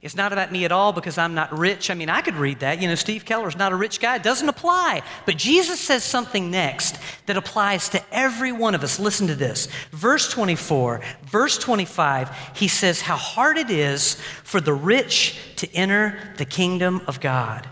It's 0.00 0.14
not 0.14 0.32
about 0.32 0.52
me 0.52 0.64
at 0.64 0.70
all 0.70 0.92
because 0.92 1.18
I'm 1.18 1.34
not 1.34 1.56
rich. 1.56 1.90
I 1.90 1.94
mean, 1.94 2.08
I 2.08 2.20
could 2.20 2.36
read 2.36 2.60
that. 2.60 2.80
You 2.80 2.86
know, 2.86 2.94
Steve 2.94 3.24
Keller's 3.24 3.56
not 3.56 3.72
a 3.72 3.76
rich 3.76 3.98
guy. 3.98 4.16
It 4.16 4.22
doesn't 4.22 4.48
apply. 4.48 5.02
But 5.26 5.36
Jesus 5.36 5.80
says 5.80 6.04
something 6.04 6.50
next 6.50 6.98
that 7.26 7.36
applies 7.36 7.88
to 7.90 8.02
every 8.12 8.52
one 8.52 8.76
of 8.76 8.84
us. 8.84 9.00
Listen 9.00 9.26
to 9.26 9.34
this. 9.34 9.66
Verse 9.90 10.28
24, 10.28 11.00
verse 11.24 11.58
25, 11.58 12.30
he 12.54 12.68
says, 12.68 13.00
How 13.00 13.16
hard 13.16 13.58
it 13.58 13.70
is 13.70 14.14
for 14.44 14.60
the 14.60 14.74
rich 14.74 15.36
to 15.56 15.72
enter 15.74 16.18
the 16.36 16.44
kingdom 16.44 17.02
of 17.08 17.20
God. 17.20 17.68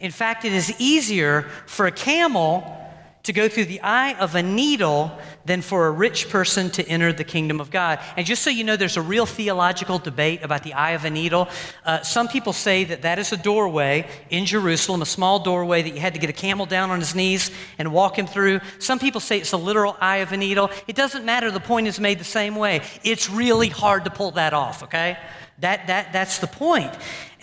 In 0.00 0.10
fact, 0.10 0.44
it 0.44 0.52
is 0.52 0.74
easier 0.80 1.42
for 1.66 1.86
a 1.86 1.92
camel 1.92 2.83
to 3.24 3.32
go 3.32 3.48
through 3.48 3.64
the 3.64 3.80
eye 3.80 4.14
of 4.14 4.34
a 4.34 4.42
needle 4.42 5.10
than 5.46 5.62
for 5.62 5.86
a 5.86 5.90
rich 5.90 6.28
person 6.28 6.70
to 6.70 6.86
enter 6.86 7.12
the 7.12 7.24
kingdom 7.24 7.60
of 7.60 7.70
God. 7.70 7.98
And 8.16 8.26
just 8.26 8.42
so 8.42 8.50
you 8.50 8.64
know, 8.64 8.76
there's 8.76 8.98
a 8.98 9.02
real 9.02 9.26
theological 9.26 9.98
debate 9.98 10.42
about 10.42 10.62
the 10.62 10.74
eye 10.74 10.92
of 10.92 11.04
a 11.04 11.10
needle. 11.10 11.48
Uh, 11.84 12.02
some 12.02 12.28
people 12.28 12.52
say 12.52 12.84
that 12.84 13.02
that 13.02 13.18
is 13.18 13.32
a 13.32 13.36
doorway 13.36 14.06
in 14.28 14.44
Jerusalem, 14.44 15.00
a 15.02 15.06
small 15.06 15.38
doorway 15.38 15.82
that 15.82 15.94
you 15.94 16.00
had 16.00 16.14
to 16.14 16.20
get 16.20 16.30
a 16.30 16.34
camel 16.34 16.66
down 16.66 16.90
on 16.90 17.00
his 17.00 17.14
knees 17.14 17.50
and 17.78 17.92
walk 17.92 18.18
him 18.18 18.26
through. 18.26 18.60
Some 18.78 18.98
people 18.98 19.20
say 19.20 19.38
it's 19.38 19.52
a 19.52 19.56
literal 19.56 19.96
eye 20.00 20.18
of 20.18 20.32
a 20.32 20.36
needle. 20.36 20.70
It 20.86 20.94
doesn't 20.94 21.24
matter, 21.24 21.50
the 21.50 21.60
point 21.60 21.86
is 21.88 21.98
made 21.98 22.20
the 22.20 22.24
same 22.24 22.56
way. 22.56 22.82
It's 23.02 23.30
really 23.30 23.68
hard 23.68 24.04
to 24.04 24.10
pull 24.10 24.32
that 24.32 24.52
off, 24.52 24.82
okay? 24.82 25.16
That, 25.60 25.86
that, 25.86 26.12
that's 26.12 26.38
the 26.38 26.46
point. 26.46 26.92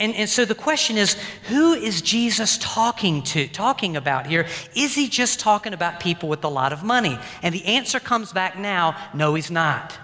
And, 0.01 0.15
and 0.15 0.27
so 0.27 0.45
the 0.45 0.55
question 0.55 0.97
is, 0.97 1.13
who 1.43 1.73
is 1.73 2.01
Jesus 2.01 2.57
talking 2.59 3.21
to, 3.21 3.47
talking 3.47 3.95
about 3.95 4.25
here? 4.25 4.47
Is 4.75 4.95
he 4.95 5.07
just 5.07 5.39
talking 5.39 5.73
about 5.73 5.99
people 5.99 6.27
with 6.27 6.43
a 6.43 6.47
lot 6.47 6.73
of 6.73 6.83
money? 6.83 7.19
And 7.43 7.53
the 7.53 7.63
answer 7.65 7.99
comes 7.99 8.33
back 8.33 8.57
now, 8.57 8.97
no, 9.13 9.35
he's 9.35 9.51
not. 9.51 9.95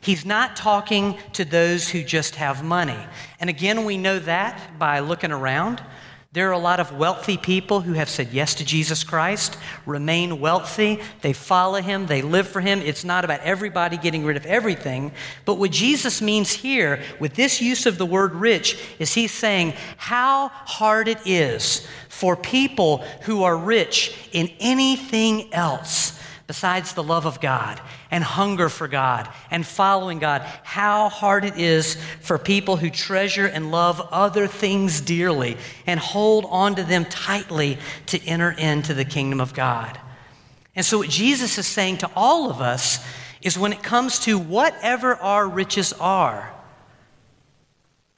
He's 0.00 0.26
not 0.26 0.56
talking 0.56 1.16
to 1.34 1.44
those 1.44 1.88
who 1.88 2.02
just 2.02 2.34
have 2.34 2.64
money. 2.64 2.98
And 3.38 3.48
again, 3.48 3.84
we 3.84 3.96
know 3.96 4.18
that 4.18 4.80
by 4.80 4.98
looking 4.98 5.30
around. 5.30 5.80
There 6.36 6.50
are 6.50 6.52
a 6.52 6.58
lot 6.58 6.80
of 6.80 6.92
wealthy 6.92 7.38
people 7.38 7.80
who 7.80 7.94
have 7.94 8.10
said 8.10 8.28
yes 8.30 8.56
to 8.56 8.64
Jesus 8.66 9.04
Christ, 9.04 9.56
remain 9.86 10.38
wealthy, 10.38 11.00
they 11.22 11.32
follow 11.32 11.80
him, 11.80 12.08
they 12.08 12.20
live 12.20 12.46
for 12.46 12.60
him. 12.60 12.80
It's 12.82 13.06
not 13.06 13.24
about 13.24 13.40
everybody 13.40 13.96
getting 13.96 14.22
rid 14.22 14.36
of 14.36 14.44
everything. 14.44 15.12
But 15.46 15.54
what 15.54 15.70
Jesus 15.70 16.20
means 16.20 16.52
here 16.52 17.00
with 17.18 17.36
this 17.36 17.62
use 17.62 17.86
of 17.86 17.96
the 17.96 18.04
word 18.04 18.34
rich 18.34 18.78
is 18.98 19.14
he's 19.14 19.32
saying 19.32 19.72
how 19.96 20.48
hard 20.48 21.08
it 21.08 21.26
is 21.26 21.88
for 22.10 22.36
people 22.36 22.98
who 23.22 23.42
are 23.42 23.56
rich 23.56 24.14
in 24.32 24.50
anything 24.60 25.54
else 25.54 26.15
besides 26.46 26.94
the 26.94 27.02
love 27.02 27.26
of 27.26 27.40
God 27.40 27.80
and 28.10 28.22
hunger 28.22 28.68
for 28.68 28.86
God 28.86 29.28
and 29.50 29.66
following 29.66 30.18
God, 30.18 30.42
how 30.62 31.08
hard 31.08 31.44
it 31.44 31.58
is 31.58 31.96
for 32.20 32.38
people 32.38 32.76
who 32.76 32.90
treasure 32.90 33.46
and 33.46 33.70
love 33.70 34.00
other 34.12 34.46
things 34.46 35.00
dearly 35.00 35.56
and 35.86 35.98
hold 35.98 36.46
on 36.48 36.76
to 36.76 36.84
them 36.84 37.04
tightly 37.04 37.78
to 38.06 38.22
enter 38.24 38.50
into 38.50 38.94
the 38.94 39.04
kingdom 39.04 39.40
of 39.40 39.54
God. 39.54 39.98
And 40.76 40.84
so, 40.84 40.98
what 40.98 41.08
Jesus 41.08 41.58
is 41.58 41.66
saying 41.66 41.98
to 41.98 42.10
all 42.14 42.50
of 42.50 42.60
us 42.60 43.04
is 43.42 43.58
when 43.58 43.72
it 43.72 43.82
comes 43.82 44.18
to 44.20 44.38
whatever 44.38 45.16
our 45.16 45.48
riches 45.48 45.92
are, 45.94 46.52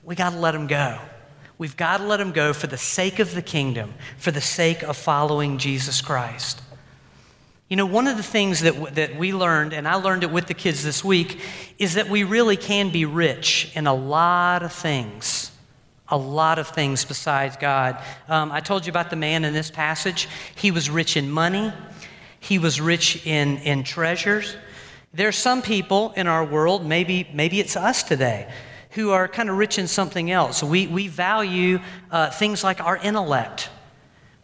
we 0.03 0.15
got 0.15 0.31
to 0.31 0.39
let 0.39 0.53
them 0.53 0.67
go. 0.67 0.99
We've 1.57 1.77
got 1.77 1.99
to 1.99 2.07
let 2.07 2.19
them 2.19 2.33
go 2.33 2.53
for 2.53 2.67
the 2.67 2.79
sake 2.79 3.19
of 3.19 3.35
the 3.35 3.43
kingdom, 3.43 3.95
for 4.17 4.31
the 4.31 4.41
sake 4.41 4.83
of 4.83 4.97
following 4.97 5.59
Jesus 5.59 6.01
Christ. 6.01 6.63
You 7.69 7.77
know, 7.77 7.85
one 7.85 8.07
of 8.07 8.17
the 8.17 8.23
things 8.23 8.61
that, 8.61 8.95
that 8.95 9.17
we 9.17 9.35
learned, 9.35 9.75
and 9.75 9.87
I 9.87 9.97
learned 9.97 10.23
it 10.23 10.31
with 10.31 10.47
the 10.47 10.55
kids 10.55 10.83
this 10.83 11.05
week, 11.05 11.39
is 11.79 11.95
that 11.95 12.09
we 12.09 12.25
really 12.25 12.57
can 12.57 12.89
be 12.89 13.05
rich 13.05 13.71
in 13.75 13.87
a 13.87 13.93
lot 13.93 14.63
of 14.63 14.73
things. 14.73 15.53
A 16.09 16.17
lot 16.17 16.59
of 16.59 16.69
things 16.69 17.05
besides 17.05 17.59
God. 17.59 18.03
Um, 18.27 18.51
I 18.51 18.61
told 18.61 18.87
you 18.87 18.91
about 18.91 19.11
the 19.11 19.17
man 19.17 19.45
in 19.45 19.53
this 19.53 19.71
passage. 19.71 20.29
He 20.57 20.71
was 20.71 20.89
rich 20.89 21.19
in 21.19 21.31
money, 21.31 21.71
he 22.41 22.59
was 22.59 22.81
rich 22.81 23.27
in, 23.27 23.59
in 23.59 23.85
treasures. 23.85 24.57
There 25.13 25.29
are 25.29 25.33
some 25.33 25.61
people 25.61 26.15
in 26.17 26.27
our 26.27 26.45
world, 26.45 26.87
maybe, 26.87 27.29
maybe 27.35 27.61
it's 27.61 27.77
us 27.77 28.03
today, 28.03 28.51
who 28.93 29.11
are 29.11 29.29
kind 29.29 29.51
of 29.51 29.59
rich 29.59 29.79
in 29.79 29.89
something 29.89 30.31
else. 30.31 30.63
We, 30.63 30.87
we 30.87 31.09
value 31.09 31.81
uh, 32.11 32.31
things 32.31 32.65
like 32.65 32.81
our 32.81 32.97
intellect 32.97 33.69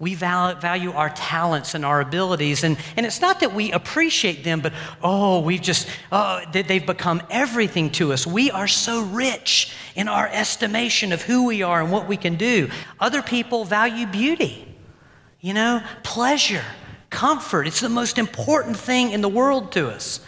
we 0.04 0.14
value 0.14 0.92
our 0.92 1.08
talents 1.08 1.74
and 1.74 1.82
our 1.82 2.02
abilities. 2.02 2.62
And, 2.62 2.76
and 2.94 3.06
it's 3.06 3.22
not 3.22 3.40
that 3.40 3.54
we 3.54 3.72
appreciate 3.72 4.44
them, 4.44 4.60
but 4.60 4.74
oh, 5.02 5.40
we've 5.40 5.62
just, 5.62 5.88
oh, 6.12 6.42
they've 6.52 6.84
become 6.84 7.22
everything 7.30 7.88
to 7.92 8.12
us. 8.12 8.26
We 8.26 8.50
are 8.50 8.68
so 8.68 9.02
rich 9.02 9.74
in 9.96 10.06
our 10.08 10.28
estimation 10.28 11.10
of 11.10 11.22
who 11.22 11.46
we 11.46 11.62
are 11.62 11.80
and 11.80 11.90
what 11.90 12.06
we 12.06 12.18
can 12.18 12.34
do. 12.34 12.68
Other 13.00 13.22
people 13.22 13.64
value 13.64 14.06
beauty, 14.06 14.68
you 15.40 15.54
know, 15.54 15.82
pleasure, 16.02 16.64
comfort. 17.08 17.66
It's 17.66 17.80
the 17.80 17.88
most 17.88 18.18
important 18.18 18.76
thing 18.76 19.12
in 19.12 19.22
the 19.22 19.28
world 19.30 19.72
to 19.72 19.88
us. 19.88 20.20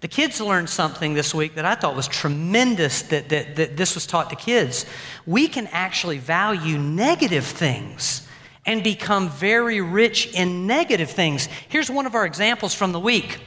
The 0.00 0.08
kids 0.08 0.38
learned 0.38 0.68
something 0.68 1.14
this 1.14 1.34
week 1.34 1.54
that 1.54 1.64
I 1.64 1.76
thought 1.76 1.96
was 1.96 2.08
tremendous 2.08 3.00
that, 3.04 3.30
that, 3.30 3.56
that 3.56 3.78
this 3.78 3.94
was 3.94 4.06
taught 4.06 4.28
to 4.28 4.36
kids. 4.36 4.84
We 5.24 5.48
can 5.48 5.66
actually 5.68 6.18
value 6.18 6.76
negative 6.76 7.46
things 7.46 8.27
and 8.68 8.84
become 8.84 9.30
very 9.30 9.80
rich 9.80 10.26
in 10.34 10.66
negative 10.66 11.10
things. 11.10 11.48
Here's 11.70 11.90
one 11.90 12.04
of 12.04 12.14
our 12.14 12.26
examples 12.26 12.74
from 12.74 12.92
the 12.92 13.00
week. 13.00 13.40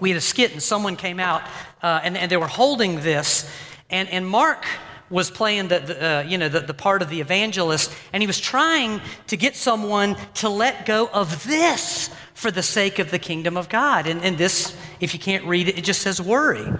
We 0.00 0.10
had 0.10 0.18
a 0.18 0.20
skit, 0.20 0.52
and 0.52 0.62
someone 0.62 0.96
came 0.96 1.18
out, 1.18 1.42
uh, 1.82 2.00
and, 2.04 2.14
and 2.14 2.30
they 2.30 2.36
were 2.36 2.46
holding 2.46 3.00
this, 3.00 3.50
and, 3.88 4.06
and 4.10 4.28
Mark 4.28 4.66
was 5.08 5.30
playing 5.30 5.68
the, 5.68 5.78
the 5.78 6.06
uh, 6.06 6.22
you 6.24 6.36
know 6.36 6.50
the, 6.50 6.60
the 6.60 6.74
part 6.74 7.00
of 7.00 7.08
the 7.08 7.22
evangelist 7.22 7.90
and 8.12 8.22
he 8.22 8.26
was 8.26 8.38
trying 8.38 9.00
to 9.28 9.38
get 9.38 9.56
someone 9.56 10.14
to 10.34 10.50
let 10.50 10.84
go 10.84 11.08
of 11.08 11.44
this 11.44 12.10
for 12.34 12.50
the 12.50 12.62
sake 12.62 12.98
of 12.98 13.10
the 13.10 13.18
kingdom 13.18 13.56
of 13.56 13.70
god 13.70 14.06
and, 14.06 14.20
and 14.20 14.36
this 14.36 14.76
if 15.00 15.14
you 15.14 15.18
can't 15.18 15.46
read 15.46 15.66
it 15.66 15.78
it 15.78 15.84
just 15.84 16.02
says 16.02 16.20
worry 16.20 16.70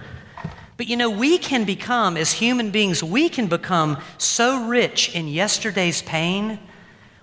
but 0.76 0.86
you 0.86 0.94
know 0.94 1.08
we 1.08 1.38
can 1.38 1.64
become 1.64 2.18
as 2.18 2.32
human 2.32 2.70
beings 2.70 3.02
we 3.02 3.30
can 3.30 3.46
become 3.46 3.96
so 4.18 4.66
rich 4.66 5.14
in 5.14 5.26
yesterday's 5.26 6.02
pain 6.02 6.58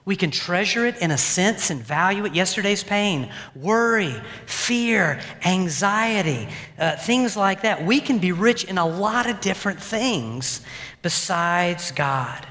we 0.06 0.16
can 0.16 0.30
treasure 0.30 0.86
it 0.86 0.98
in 1.00 1.10
a 1.10 1.18
sense 1.18 1.72
and 1.72 1.82
value 1.82 2.26
it. 2.26 2.36
Yesterday's 2.36 2.84
pain, 2.84 3.32
worry, 3.56 4.16
fear, 4.46 5.20
anxiety, 5.44 6.48
uh, 6.78 6.96
things 6.96 7.36
like 7.36 7.64
that. 7.64 7.84
We 7.84 8.00
can 8.00 8.20
be 8.20 8.32
rich 8.32 8.66
in 8.66 8.78
a 8.78 8.86
lot 8.86 9.28
of 9.28 9.42
different 9.42 9.82
things 9.82 10.62
besides 11.02 11.92
God. 11.92 12.46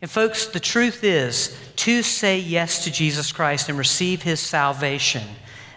And, 0.00 0.08
folks, 0.08 0.46
the 0.46 0.60
truth 0.60 1.02
is 1.02 1.56
to 1.76 2.02
say 2.02 2.38
yes 2.38 2.84
to 2.84 2.92
Jesus 2.92 3.32
Christ 3.32 3.68
and 3.68 3.76
receive 3.76 4.22
his 4.22 4.38
salvation, 4.38 5.24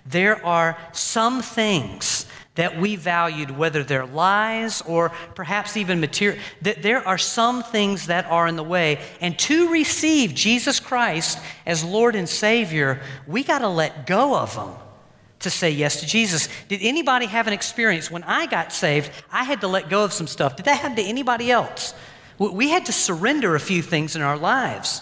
there 0.06 0.46
are 0.46 0.78
some 0.92 1.42
things 1.42 2.27
that 2.58 2.80
we 2.80 2.96
valued, 2.96 3.52
whether 3.52 3.84
they're 3.84 4.06
lies 4.06 4.82
or 4.82 5.10
perhaps 5.34 5.78
even 5.78 6.00
material, 6.00 6.40
that 6.62 6.84
there 6.84 7.08
are 7.08 7.18
some 7.18 7.64
things 7.64 8.08
that 8.08 8.26
are 8.26 8.48
in 8.48 8.56
the 8.56 8.64
way. 8.64 9.00
And 9.22 9.40
to 9.40 9.72
receive 9.72 10.36
Jesus 10.36 10.80
Christ 10.80 11.40
as 11.66 11.84
Lord 11.84 12.16
and 12.16 12.28
Savior, 12.28 13.02
we 13.26 13.44
got 13.44 13.60
to 13.60 13.70
let 13.70 14.06
go 14.06 14.36
of 14.36 14.54
them 14.56 14.72
to 15.40 15.50
say 15.50 15.70
yes 15.70 16.00
to 16.02 16.08
Jesus. 16.08 16.50
Did 16.68 16.82
anybody 16.82 17.28
have 17.28 17.48
an 17.48 17.54
experience 17.54 18.10
when 18.10 18.24
I 18.24 18.48
got 18.48 18.74
saved? 18.74 19.12
I 19.32 19.44
had 19.44 19.62
to 19.62 19.68
let 19.68 19.90
go 19.90 20.04
of 20.04 20.12
some 20.12 20.28
stuff. 20.28 20.56
Did 20.56 20.66
that 20.66 20.80
happen 20.80 20.98
to 20.98 21.04
anybody 21.04 21.52
else? 21.52 21.94
We 22.40 22.70
had 22.70 22.86
to 22.88 22.92
surrender 22.92 23.56
a 23.56 23.60
few 23.60 23.82
things 23.82 24.16
in 24.16 24.22
our 24.22 24.38
lives. 24.38 25.02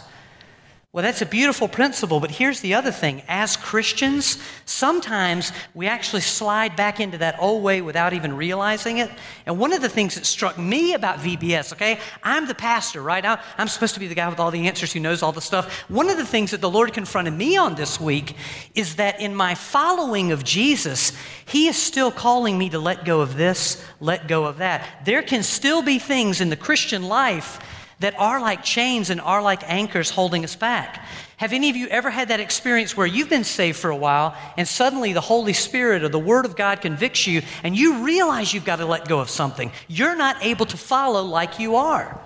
Well, 0.96 1.04
that's 1.04 1.22
a 1.22 1.26
beautiful 1.26 1.68
principle, 1.68 2.22
but 2.22 2.32
here's 2.32 2.62
the 2.62 2.74
other 2.76 2.90
thing. 2.90 3.22
As 3.28 3.58
Christians, 3.58 4.42
sometimes 4.64 5.52
we 5.74 5.88
actually 5.88 6.22
slide 6.22 6.78
back 6.78 7.02
into 7.02 7.18
that 7.18 7.36
old 7.38 7.64
way 7.64 7.82
without 7.82 8.14
even 8.14 8.34
realizing 8.38 9.00
it. 9.00 9.12
And 9.46 9.60
one 9.60 9.74
of 9.74 9.82
the 9.82 9.90
things 9.90 10.16
that 10.16 10.26
struck 10.26 10.58
me 10.58 10.94
about 10.94 11.20
VBS, 11.20 11.74
okay, 11.74 12.00
I'm 12.24 12.48
the 12.48 12.56
pastor, 12.56 13.02
right? 13.02 13.26
I'm 13.58 13.68
supposed 13.68 13.96
to 13.96 14.00
be 14.00 14.08
the 14.08 14.16
guy 14.16 14.30
with 14.30 14.40
all 14.40 14.52
the 14.52 14.70
answers 14.70 14.94
who 14.94 15.02
knows 15.02 15.22
all 15.22 15.34
the 15.34 15.42
stuff. 15.42 15.70
One 15.90 16.10
of 16.10 16.16
the 16.16 16.26
things 16.26 16.52
that 16.52 16.62
the 16.62 16.70
Lord 16.70 16.94
confronted 16.94 17.34
me 17.34 17.58
on 17.58 17.76
this 17.76 18.00
week 18.00 18.38
is 18.74 18.96
that 18.96 19.20
in 19.20 19.36
my 19.36 19.54
following 19.54 20.32
of 20.32 20.46
Jesus, 20.46 21.12
He 21.46 21.68
is 21.68 21.76
still 21.76 22.10
calling 22.10 22.58
me 22.58 22.70
to 22.70 22.80
let 22.80 23.04
go 23.04 23.20
of 23.20 23.36
this, 23.36 23.86
let 24.00 24.30
go 24.30 24.46
of 24.46 24.60
that. 24.60 24.88
There 25.04 25.24
can 25.24 25.44
still 25.44 25.82
be 25.82 26.00
things 26.00 26.40
in 26.40 26.50
the 26.50 26.56
Christian 26.56 27.04
life 27.04 27.60
that 28.00 28.18
are 28.20 28.42
like 28.42 28.64
chains 28.64 29.10
and 29.10 29.22
are 29.22 29.42
like 29.42 29.62
anchors 29.64 30.10
holding 30.10 30.44
us 30.44 30.56
back. 30.56 31.06
Have 31.38 31.54
any 31.54 31.70
of 31.70 31.76
you 31.76 31.88
ever 31.88 32.10
had 32.10 32.30
that 32.30 32.40
experience 32.40 32.96
where 32.96 33.08
you've 33.08 33.30
been 33.30 33.44
saved 33.44 33.78
for 33.78 33.90
a 33.90 33.96
while 33.96 34.36
and 34.58 34.68
suddenly 34.68 35.14
the 35.14 35.22
Holy 35.22 35.54
Spirit 35.54 36.04
or 36.04 36.10
the 36.10 36.20
Word 36.20 36.46
of 36.46 36.56
God 36.56 36.82
convicts 36.82 37.28
you 37.28 37.42
and 37.64 37.76
you 37.76 38.04
realize 38.04 38.54
you've 38.54 38.66
got 38.66 38.78
to 38.78 38.86
let 38.86 39.08
go 39.08 39.20
of 39.20 39.30
something? 39.30 39.72
You're 39.88 40.16
not 40.16 40.38
able 40.44 40.66
to 40.68 40.78
follow 40.78 41.24
like 41.24 41.60
you 41.60 41.76
are. 41.76 42.20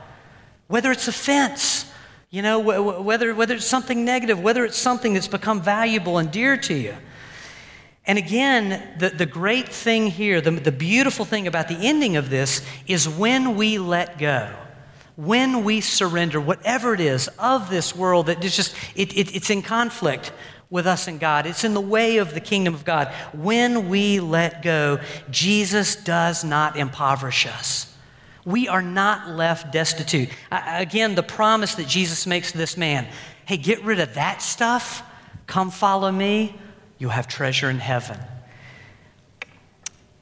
Whether 0.68 0.92
it's 0.92 1.08
offense, 1.08 1.92
you 2.30 2.44
know, 2.44 2.60
whether, 2.60 3.34
whether 3.34 3.56
it's 3.56 3.66
something 3.66 4.06
negative, 4.06 4.40
whether 4.40 4.64
it's 4.64 4.78
something 4.78 5.14
that's 5.14 5.28
become 5.28 5.62
valuable 5.62 6.20
and 6.20 6.32
dear 6.32 6.58
to 6.58 6.74
you. 6.76 6.96
And 8.06 8.18
again, 8.18 8.96
the, 8.98 9.10
the 9.10 9.26
great 9.26 9.70
thing 9.70 10.08
here, 10.08 10.42
the, 10.42 10.52
the 10.52 10.72
beautiful 10.72 11.26
thing 11.26 11.48
about 11.48 11.68
the 11.68 11.78
ending 11.78 12.18
of 12.18 12.30
this 12.30 12.66
is 12.88 13.10
when 13.10 13.56
we 13.56 13.78
let 13.78 14.18
go 14.18 14.52
when 15.20 15.66
we 15.66 15.82
surrender 15.82 16.40
whatever 16.40 16.94
it 16.94 17.02
is 17.02 17.28
of 17.38 17.70
this 17.70 17.94
world 17.94 18.28
that 18.28 18.42
is 18.42 18.56
just 18.56 18.74
it, 18.96 19.12
it, 19.18 19.36
it's 19.36 19.50
in 19.50 19.62
conflict 19.62 20.32
with 20.70 20.88
us 20.88 21.10
and 21.10 21.20
god. 21.20 21.46
It's 21.46 21.66
in 21.66 21.74
the 21.74 21.82
way 21.82 22.18
of 22.18 22.34
the 22.34 22.40
kingdom 22.40 22.74
of 22.74 22.86
god. 22.86 23.14
When 23.34 23.90
we 23.90 24.22
let 24.22 24.62
go 24.62 25.02
jesus 25.30 25.98
does 25.98 26.46
not 26.46 26.78
impoverish 26.78 27.48
us. 27.48 27.94
We 28.46 28.70
are 28.70 28.82
not 28.82 29.32
left 29.32 29.74
destitute. 29.74 30.30
Again 30.52 31.16
the 31.16 31.24
promise 31.24 31.76
that 31.76 31.88
jesus 31.88 32.26
makes 32.26 32.54
to 32.54 32.58
this 32.58 32.78
man 32.78 33.06
hey 33.46 33.58
get 33.58 33.84
rid 33.84 34.00
of 34.00 34.14
that 34.14 34.42
stuff. 34.42 35.04
Come 35.48 35.70
follow 35.70 36.14
me. 36.14 36.56
You'll 36.98 37.10
have 37.10 37.28
treasure 37.28 37.70
in 37.70 37.80
heaven. 37.80 38.18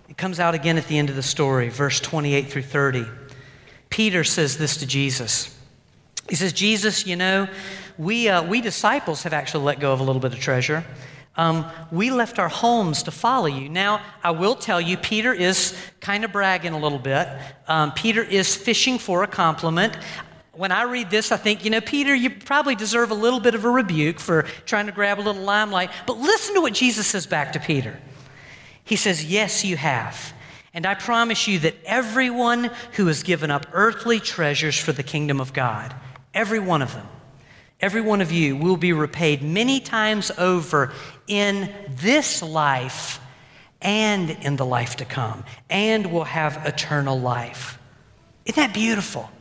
It 0.10 0.18
comes 0.18 0.40
out 0.40 0.56
again 0.56 0.80
at 0.80 0.88
the 0.88 0.98
end 0.98 1.12
of 1.12 1.16
the 1.16 1.22
story 1.22 1.70
verse 1.70 2.00
28 2.00 2.50
through 2.50 2.64
30 2.64 3.06
Peter 3.90 4.24
says 4.24 4.58
this 4.58 4.78
to 4.78 4.86
Jesus. 4.86 5.58
He 6.30 6.36
says, 6.36 6.54
Jesus, 6.54 7.06
you 7.06 7.16
know, 7.16 7.48
we, 7.98 8.28
uh, 8.28 8.44
we 8.44 8.62
disciples 8.62 9.24
have 9.24 9.34
actually 9.34 9.64
let 9.64 9.80
go 9.80 9.94
of 9.94 10.00
a 10.00 10.04
little 10.04 10.22
bit 10.22 10.34
of 10.34 10.40
treasure. 10.40 10.84
Um, 11.38 11.66
we 11.92 12.10
left 12.10 12.40
our 12.40 12.50
homes 12.50 13.04
to 13.04 13.12
follow 13.12 13.46
you. 13.46 13.70
Now, 13.70 14.02
I 14.24 14.32
will 14.32 14.56
tell 14.56 14.82
you, 14.82 14.98
Peter 14.98 15.34
is 15.34 15.78
kind 16.02 16.26
of 16.26 16.32
bragging 16.32 16.74
a 16.74 16.80
little 16.80 16.98
bit. 16.98 17.28
Um, 17.68 17.92
Peter 17.92 18.24
is 18.24 18.56
fishing 18.56 18.98
for 18.98 19.24
a 19.24 19.28
compliment. 19.28 19.96
When 20.54 20.72
I 20.72 20.84
read 20.84 21.12
this, 21.12 21.32
I 21.32 21.38
think, 21.38 21.64
you 21.64 21.70
know, 21.70 21.82
Peter, 21.82 22.16
you 22.16 22.32
probably 22.32 22.74
deserve 22.74 23.12
a 23.12 23.16
little 23.16 23.40
bit 23.40 23.54
of 23.54 23.66
a 23.66 23.70
rebuke 23.70 24.20
for 24.20 24.44
trying 24.66 24.88
to 24.88 24.92
grab 24.92 25.20
a 25.20 25.22
little 25.22 25.44
limelight. 25.44 25.92
But 26.08 26.18
listen 26.18 26.56
to 26.56 26.62
what 26.62 26.74
Jesus 26.74 27.06
says 27.06 27.28
back 27.28 27.54
to 27.54 27.60
Peter. 27.60 28.00
He 28.84 28.96
says, 28.96 29.24
Yes, 29.24 29.64
you 29.64 29.78
have. 29.78 30.34
And 30.78 30.86
I 30.86 30.94
promise 30.94 31.48
you 31.48 31.58
that 31.62 31.74
everyone 31.86 32.70
who 32.92 33.08
has 33.08 33.24
given 33.24 33.50
up 33.50 33.66
earthly 33.74 34.20
treasures 34.20 34.78
for 34.78 34.92
the 34.92 35.02
kingdom 35.02 35.42
of 35.42 35.52
God, 35.52 35.92
every 36.36 36.60
one 36.60 36.84
of 36.84 36.94
them, 36.94 37.08
every 37.82 38.02
one 38.02 38.22
of 38.22 38.32
you 38.32 38.56
will 38.56 38.78
be 38.78 38.94
repaid 38.94 39.42
many 39.42 39.80
times 39.80 40.30
over 40.38 40.94
in 41.26 41.74
this 41.90 42.44
life 42.44 43.20
and 43.82 44.30
in 44.30 44.56
the 44.56 44.68
life 44.68 44.98
to 44.98 45.06
come, 45.06 45.46
and 45.68 46.12
will 46.12 46.26
have 46.26 46.64
eternal 46.64 47.20
life. 47.20 47.80
Isn't 48.46 48.62
that 48.62 48.76
beautiful? 48.76 49.32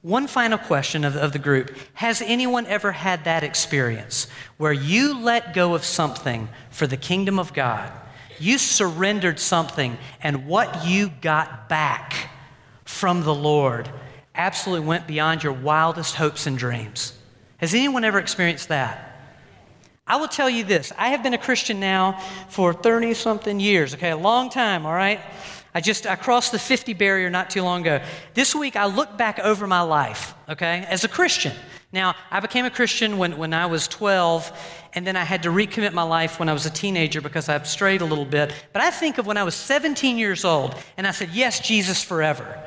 One 0.00 0.26
final 0.26 0.56
question 0.56 1.04
of, 1.04 1.14
of 1.14 1.34
the 1.34 1.38
group 1.38 1.76
Has 1.92 2.22
anyone 2.22 2.64
ever 2.68 2.92
had 2.92 3.24
that 3.24 3.44
experience 3.44 4.28
where 4.56 4.72
you 4.72 5.20
let 5.20 5.52
go 5.52 5.74
of 5.74 5.84
something 5.84 6.48
for 6.70 6.86
the 6.86 6.96
kingdom 6.96 7.38
of 7.38 7.52
God? 7.52 7.92
You 8.40 8.58
surrendered 8.58 9.40
something, 9.40 9.98
and 10.22 10.46
what 10.46 10.86
you 10.86 11.10
got 11.20 11.68
back 11.68 12.30
from 12.84 13.22
the 13.22 13.34
Lord 13.34 13.90
absolutely 14.34 14.86
went 14.86 15.06
beyond 15.06 15.42
your 15.42 15.52
wildest 15.52 16.14
hopes 16.14 16.46
and 16.46 16.56
dreams. 16.56 17.12
Has 17.58 17.74
anyone 17.74 18.04
ever 18.04 18.18
experienced 18.18 18.68
that? 18.68 19.04
I 20.06 20.16
will 20.16 20.28
tell 20.28 20.48
you 20.48 20.64
this 20.64 20.92
I 20.96 21.08
have 21.08 21.22
been 21.22 21.34
a 21.34 21.38
Christian 21.38 21.80
now 21.80 22.18
for 22.48 22.72
30 22.72 23.14
something 23.14 23.60
years, 23.60 23.94
okay, 23.94 24.10
a 24.10 24.16
long 24.16 24.48
time, 24.48 24.86
all 24.86 24.94
right? 24.94 25.20
I 25.74 25.80
just 25.80 26.06
I 26.06 26.16
crossed 26.16 26.52
the 26.52 26.58
50 26.58 26.94
barrier 26.94 27.28
not 27.28 27.50
too 27.50 27.62
long 27.62 27.82
ago. 27.82 28.02
This 28.34 28.54
week 28.54 28.74
I 28.74 28.86
looked 28.86 29.18
back 29.18 29.38
over 29.38 29.66
my 29.66 29.82
life, 29.82 30.34
okay, 30.48 30.84
as 30.88 31.04
a 31.04 31.08
Christian. 31.08 31.52
Now, 31.92 32.14
I 32.30 32.40
became 32.40 32.66
a 32.66 32.70
Christian 32.70 33.16
when, 33.16 33.38
when 33.38 33.54
I 33.54 33.66
was 33.66 33.88
12, 33.88 34.52
and 34.94 35.06
then 35.06 35.16
I 35.16 35.24
had 35.24 35.42
to 35.42 35.50
recommit 35.50 35.92
my 35.92 36.02
life 36.02 36.38
when 36.38 36.48
I 36.48 36.52
was 36.52 36.66
a 36.66 36.70
teenager 36.70 37.20
because 37.20 37.48
I've 37.48 37.66
strayed 37.66 38.00
a 38.00 38.04
little 38.04 38.24
bit. 38.24 38.52
But 38.72 38.82
I 38.82 38.90
think 38.90 39.18
of 39.18 39.26
when 39.26 39.36
I 39.36 39.44
was 39.44 39.54
17 39.54 40.18
years 40.18 40.44
old, 40.44 40.74
and 40.96 41.06
I 41.06 41.10
said, 41.10 41.30
Yes, 41.30 41.60
Jesus 41.60 42.02
forever. 42.02 42.62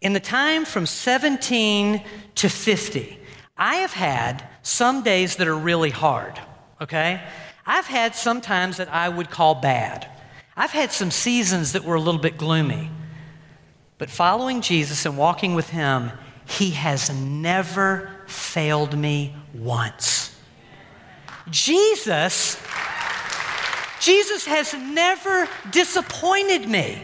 In 0.00 0.12
the 0.12 0.20
time 0.20 0.64
from 0.64 0.84
17 0.86 2.04
to 2.34 2.48
50, 2.48 3.18
I 3.56 3.76
have 3.76 3.92
had 3.92 4.46
some 4.62 5.02
days 5.02 5.36
that 5.36 5.48
are 5.48 5.56
really 5.56 5.90
hard, 5.90 6.38
okay? 6.80 7.22
I've 7.66 7.86
had 7.86 8.14
some 8.14 8.40
times 8.40 8.76
that 8.76 8.92
I 8.92 9.08
would 9.08 9.30
call 9.30 9.54
bad. 9.54 10.10
I've 10.56 10.72
had 10.72 10.92
some 10.92 11.10
seasons 11.10 11.72
that 11.72 11.84
were 11.84 11.94
a 11.94 12.00
little 12.00 12.20
bit 12.20 12.36
gloomy. 12.36 12.90
But 13.96 14.10
following 14.10 14.60
Jesus 14.60 15.06
and 15.06 15.16
walking 15.16 15.54
with 15.54 15.70
Him, 15.70 16.12
He 16.46 16.70
has 16.72 17.10
never 17.10 18.10
failed 18.26 18.98
me 18.98 19.34
once. 19.54 20.23
Jesus, 21.50 22.60
Jesus 24.00 24.46
has 24.46 24.74
never 24.74 25.48
disappointed 25.70 26.68
me. 26.68 27.02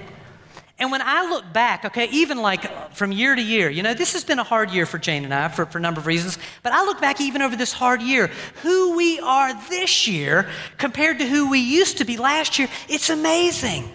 And 0.79 0.91
when 0.91 1.03
I 1.03 1.29
look 1.29 1.53
back, 1.53 1.85
okay, 1.85 2.09
even 2.11 2.39
like 2.39 2.95
from 2.95 3.13
year 3.13 3.37
to 3.37 3.43
year, 3.43 3.69
you 3.69 3.83
know, 3.83 3.93
this 3.93 4.15
has 4.15 4.25
been 4.25 4.39
a 4.39 4.45
hard 4.45 4.71
year 4.71 4.87
for 4.87 4.97
Jane 4.97 5.25
and 5.25 5.35
I 5.35 5.49
for, 5.49 5.67
for 5.67 5.77
a 5.77 5.81
number 5.81 6.01
of 6.01 6.07
reasons, 6.07 6.39
but 6.63 6.73
I 6.73 6.87
look 6.87 7.03
back 7.03 7.21
even 7.21 7.43
over 7.43 7.55
this 7.55 7.71
hard 7.73 8.01
year, 8.01 8.29
who 8.63 8.97
we 8.97 9.21
are 9.21 9.53
this 9.69 10.09
year 10.09 10.49
compared 10.79 11.19
to 11.19 11.27
who 11.27 11.51
we 11.51 11.59
used 11.59 11.99
to 11.99 12.07
be 12.07 12.17
last 12.17 12.59
year, 12.59 12.69
it's 12.89 13.11
amazing. 13.11 13.95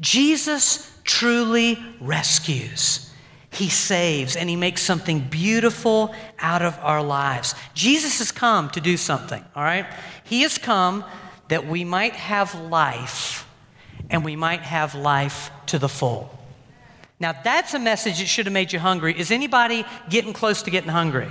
Jesus 0.00 0.90
truly 1.04 1.78
rescues. 2.00 3.13
He 3.54 3.68
saves 3.68 4.36
and 4.36 4.50
He 4.50 4.56
makes 4.56 4.82
something 4.82 5.20
beautiful 5.20 6.14
out 6.38 6.62
of 6.62 6.78
our 6.80 7.02
lives. 7.02 7.54
Jesus 7.74 8.18
has 8.18 8.32
come 8.32 8.68
to 8.70 8.80
do 8.80 8.96
something, 8.96 9.44
all 9.54 9.62
right? 9.62 9.86
He 10.24 10.42
has 10.42 10.58
come 10.58 11.04
that 11.48 11.66
we 11.66 11.84
might 11.84 12.14
have 12.14 12.54
life 12.54 13.46
and 14.10 14.24
we 14.24 14.36
might 14.36 14.60
have 14.60 14.94
life 14.94 15.50
to 15.66 15.78
the 15.78 15.88
full. 15.88 16.30
Now, 17.20 17.32
that's 17.32 17.74
a 17.74 17.78
message 17.78 18.18
that 18.18 18.26
should 18.26 18.46
have 18.46 18.52
made 18.52 18.72
you 18.72 18.78
hungry. 18.78 19.18
Is 19.18 19.30
anybody 19.30 19.84
getting 20.10 20.32
close 20.32 20.62
to 20.62 20.70
getting 20.70 20.90
hungry? 20.90 21.30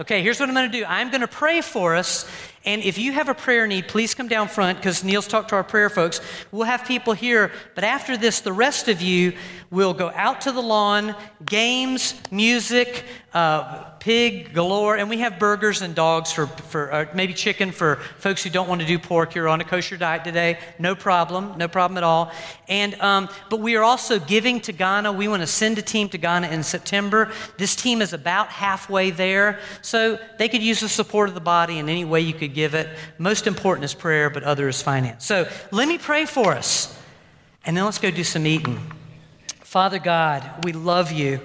Okay, 0.00 0.22
here's 0.22 0.40
what 0.40 0.48
I'm 0.48 0.54
going 0.54 0.70
to 0.70 0.78
do 0.78 0.84
I'm 0.84 1.10
going 1.10 1.20
to 1.20 1.28
pray 1.28 1.60
for 1.60 1.94
us. 1.94 2.28
And 2.64 2.82
if 2.82 2.98
you 2.98 3.12
have 3.12 3.28
a 3.28 3.34
prayer 3.34 3.66
need, 3.66 3.88
please 3.88 4.14
come 4.14 4.28
down 4.28 4.48
front 4.48 4.78
because 4.78 5.02
Neil's 5.02 5.26
talked 5.26 5.48
to 5.50 5.54
our 5.54 5.64
prayer 5.64 5.88
folks. 5.88 6.20
We'll 6.52 6.66
have 6.66 6.84
people 6.84 7.14
here. 7.14 7.52
But 7.74 7.84
after 7.84 8.18
this, 8.18 8.40
the 8.40 8.52
rest 8.52 8.88
of 8.88 9.00
you 9.00 9.32
will 9.70 9.94
go 9.94 10.10
out 10.14 10.42
to 10.42 10.52
the 10.52 10.60
lawn, 10.60 11.14
games, 11.44 12.14
music, 12.30 13.04
uh, 13.32 13.89
pig 14.00 14.54
galore, 14.54 14.96
and 14.96 15.10
we 15.10 15.18
have 15.18 15.38
burgers 15.38 15.82
and 15.82 15.94
dogs 15.94 16.32
for, 16.32 16.46
for 16.46 16.92
uh, 16.92 17.06
maybe 17.14 17.34
chicken 17.34 17.70
for 17.70 17.96
folks 18.18 18.42
who 18.42 18.48
don't 18.48 18.68
want 18.68 18.80
to 18.80 18.86
do 18.86 18.98
pork. 18.98 19.34
You're 19.34 19.46
on 19.46 19.60
a 19.60 19.64
kosher 19.64 19.98
diet 19.98 20.24
today, 20.24 20.58
no 20.78 20.94
problem, 20.94 21.56
no 21.58 21.68
problem 21.68 21.98
at 21.98 22.02
all. 22.02 22.32
And 22.66 22.94
um, 23.00 23.28
but 23.50 23.60
we 23.60 23.76
are 23.76 23.82
also 23.82 24.18
giving 24.18 24.60
to 24.62 24.72
Ghana. 24.72 25.12
We 25.12 25.28
want 25.28 25.42
to 25.42 25.46
send 25.46 25.78
a 25.78 25.82
team 25.82 26.08
to 26.08 26.18
Ghana 26.18 26.48
in 26.48 26.62
September. 26.62 27.30
This 27.58 27.76
team 27.76 28.00
is 28.00 28.12
about 28.12 28.48
halfway 28.48 29.10
there, 29.10 29.60
so 29.82 30.18
they 30.38 30.48
could 30.48 30.62
use 30.62 30.80
the 30.80 30.88
support 30.88 31.28
of 31.28 31.34
the 31.34 31.40
body 31.40 31.78
in 31.78 31.88
any 31.88 32.04
way 32.06 32.22
you 32.22 32.32
could 32.32 32.54
give 32.54 32.74
it. 32.74 32.88
Most 33.18 33.46
important 33.46 33.84
is 33.84 33.94
prayer, 33.94 34.30
but 34.30 34.42
other 34.42 34.66
is 34.68 34.80
finance. 34.80 35.26
So 35.26 35.46
let 35.70 35.86
me 35.86 35.98
pray 35.98 36.24
for 36.24 36.54
us, 36.54 36.98
and 37.66 37.76
then 37.76 37.84
let's 37.84 37.98
go 37.98 38.10
do 38.10 38.24
some 38.24 38.46
eating. 38.46 38.80
Father 39.62 39.98
God, 39.98 40.64
we 40.64 40.72
love 40.72 41.12
you. 41.12 41.38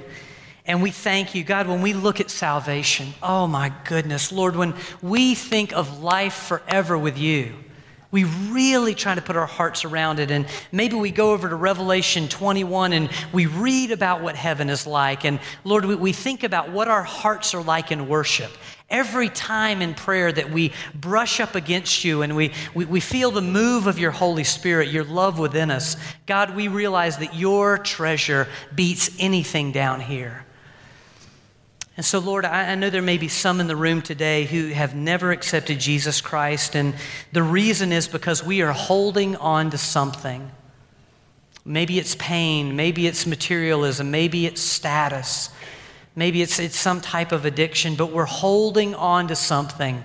And 0.67 0.81
we 0.81 0.89
thank 0.89 1.35
you, 1.35 1.43
God, 1.43 1.67
when 1.67 1.81
we 1.81 1.93
look 1.93 2.19
at 2.19 2.31
salvation. 2.31 3.13
Oh 3.21 3.45
my 3.45 3.71
goodness, 3.83 4.31
Lord, 4.31 4.55
when 4.55 4.73
we 5.01 5.35
think 5.35 5.73
of 5.73 6.01
life 6.01 6.33
forever 6.33 6.97
with 6.97 7.17
you, 7.19 7.53
we 8.15 8.23
really 8.23 8.95
try 8.95 9.13
to 9.13 9.21
put 9.21 9.35
our 9.35 9.45
hearts 9.45 9.83
around 9.83 10.19
it. 10.19 10.31
And 10.31 10.47
maybe 10.71 10.95
we 10.95 11.11
go 11.11 11.33
over 11.33 11.49
to 11.49 11.55
Revelation 11.55 12.29
21 12.29 12.93
and 12.93 13.09
we 13.33 13.45
read 13.45 13.91
about 13.91 14.21
what 14.21 14.37
heaven 14.37 14.69
is 14.69 14.87
like. 14.87 15.25
And 15.25 15.39
Lord, 15.65 15.83
we, 15.83 15.95
we 15.95 16.13
think 16.13 16.43
about 16.43 16.71
what 16.71 16.87
our 16.87 17.03
hearts 17.03 17.53
are 17.53 17.61
like 17.61 17.91
in 17.91 18.07
worship. 18.07 18.51
Every 18.89 19.27
time 19.27 19.81
in 19.81 19.95
prayer 19.95 20.31
that 20.31 20.49
we 20.49 20.71
brush 20.93 21.41
up 21.41 21.55
against 21.55 22.05
you 22.05 22.21
and 22.21 22.37
we, 22.37 22.53
we, 22.73 22.85
we, 22.85 22.99
feel 23.01 23.31
the 23.31 23.41
move 23.41 23.85
of 23.85 23.99
your 23.99 24.11
Holy 24.11 24.45
Spirit, 24.45 24.89
your 24.89 25.03
love 25.03 25.37
within 25.37 25.69
us, 25.69 25.97
God, 26.25 26.55
we 26.55 26.69
realize 26.69 27.17
that 27.17 27.35
your 27.35 27.79
treasure 27.79 28.47
beats 28.73 29.09
anything 29.19 29.73
down 29.73 29.99
here. 29.99 30.44
And 31.97 32.05
so, 32.05 32.19
Lord, 32.19 32.45
I, 32.45 32.71
I 32.71 32.75
know 32.75 32.89
there 32.89 33.01
may 33.01 33.17
be 33.17 33.27
some 33.27 33.59
in 33.59 33.67
the 33.67 33.75
room 33.75 34.01
today 34.01 34.45
who 34.45 34.67
have 34.69 34.95
never 34.95 35.31
accepted 35.31 35.79
Jesus 35.79 36.21
Christ, 36.21 36.75
and 36.75 36.95
the 37.31 37.43
reason 37.43 37.91
is 37.91 38.07
because 38.07 38.43
we 38.43 38.61
are 38.61 38.73
holding 38.73 39.35
on 39.37 39.71
to 39.71 39.77
something. 39.77 40.51
Maybe 41.63 41.97
it's 41.97 42.15
pain, 42.15 42.75
maybe 42.75 43.07
it's 43.07 43.25
materialism, 43.25 44.11
maybe 44.11 44.45
it's 44.45 44.61
status. 44.61 45.49
Maybe 46.15 46.41
it's, 46.41 46.59
it's 46.59 46.77
some 46.77 47.01
type 47.01 47.31
of 47.33 47.45
addiction, 47.45 47.95
but 47.95 48.11
we're 48.11 48.23
holding 48.25 48.95
on 48.95 49.27
to 49.27 49.35
something. 49.35 50.01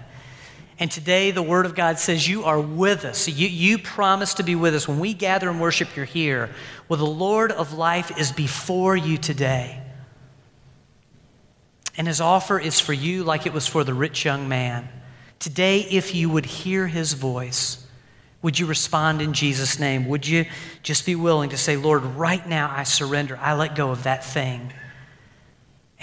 And 0.79 0.91
today, 0.91 1.31
the 1.31 1.43
Word 1.43 1.67
of 1.67 1.75
God 1.75 1.99
says, 1.99 2.27
You 2.27 2.45
are 2.45 2.61
with 2.61 3.05
us. 3.05 3.29
You, 3.29 3.47
you 3.47 3.79
promise 3.79 4.35
to 4.35 4.43
be 4.43 4.55
with 4.55 4.75
us. 4.75 4.89
When 4.89 4.99
we 4.99 5.15
gather 5.15 5.49
and 5.49 5.61
worship, 5.61 5.95
you're 5.95 6.07
here. 6.07 6.51
Well, 6.89 6.99
the 6.99 7.07
Lord 7.07 7.53
of 7.53 7.75
life 7.75 8.19
is 8.19 8.33
before 8.33 8.97
you 8.97 9.19
today. 9.19 9.81
And 11.97 12.07
His 12.07 12.21
offer 12.21 12.59
is 12.59 12.81
for 12.81 12.93
you 12.93 13.25
like 13.25 13.47
it 13.47 13.53
was 13.53 13.67
for 13.67 13.85
the 13.85 13.95
rich 13.95 14.25
young 14.25 14.49
man. 14.49 14.89
Today, 15.39 15.81
if 15.81 16.15
you 16.15 16.31
would 16.31 16.47
hear 16.47 16.87
His 16.87 17.15
voice, 17.15 17.87
would 18.43 18.59
you 18.59 18.67
respond 18.67 19.21
in 19.21 19.33
Jesus' 19.33 19.79
name? 19.79 20.09
Would 20.09 20.27
you 20.27 20.47
just 20.83 21.05
be 21.05 21.15
willing 21.15 21.51
to 21.51 21.59
say, 21.59 21.77
Lord, 21.77 22.03
right 22.03 22.47
now 22.47 22.73
I 22.75 22.85
surrender. 22.85 23.39
I 23.41 23.55
let 23.55 23.75
go 23.75 23.91
of 23.91 24.05
that 24.05 24.25
thing. 24.25 24.73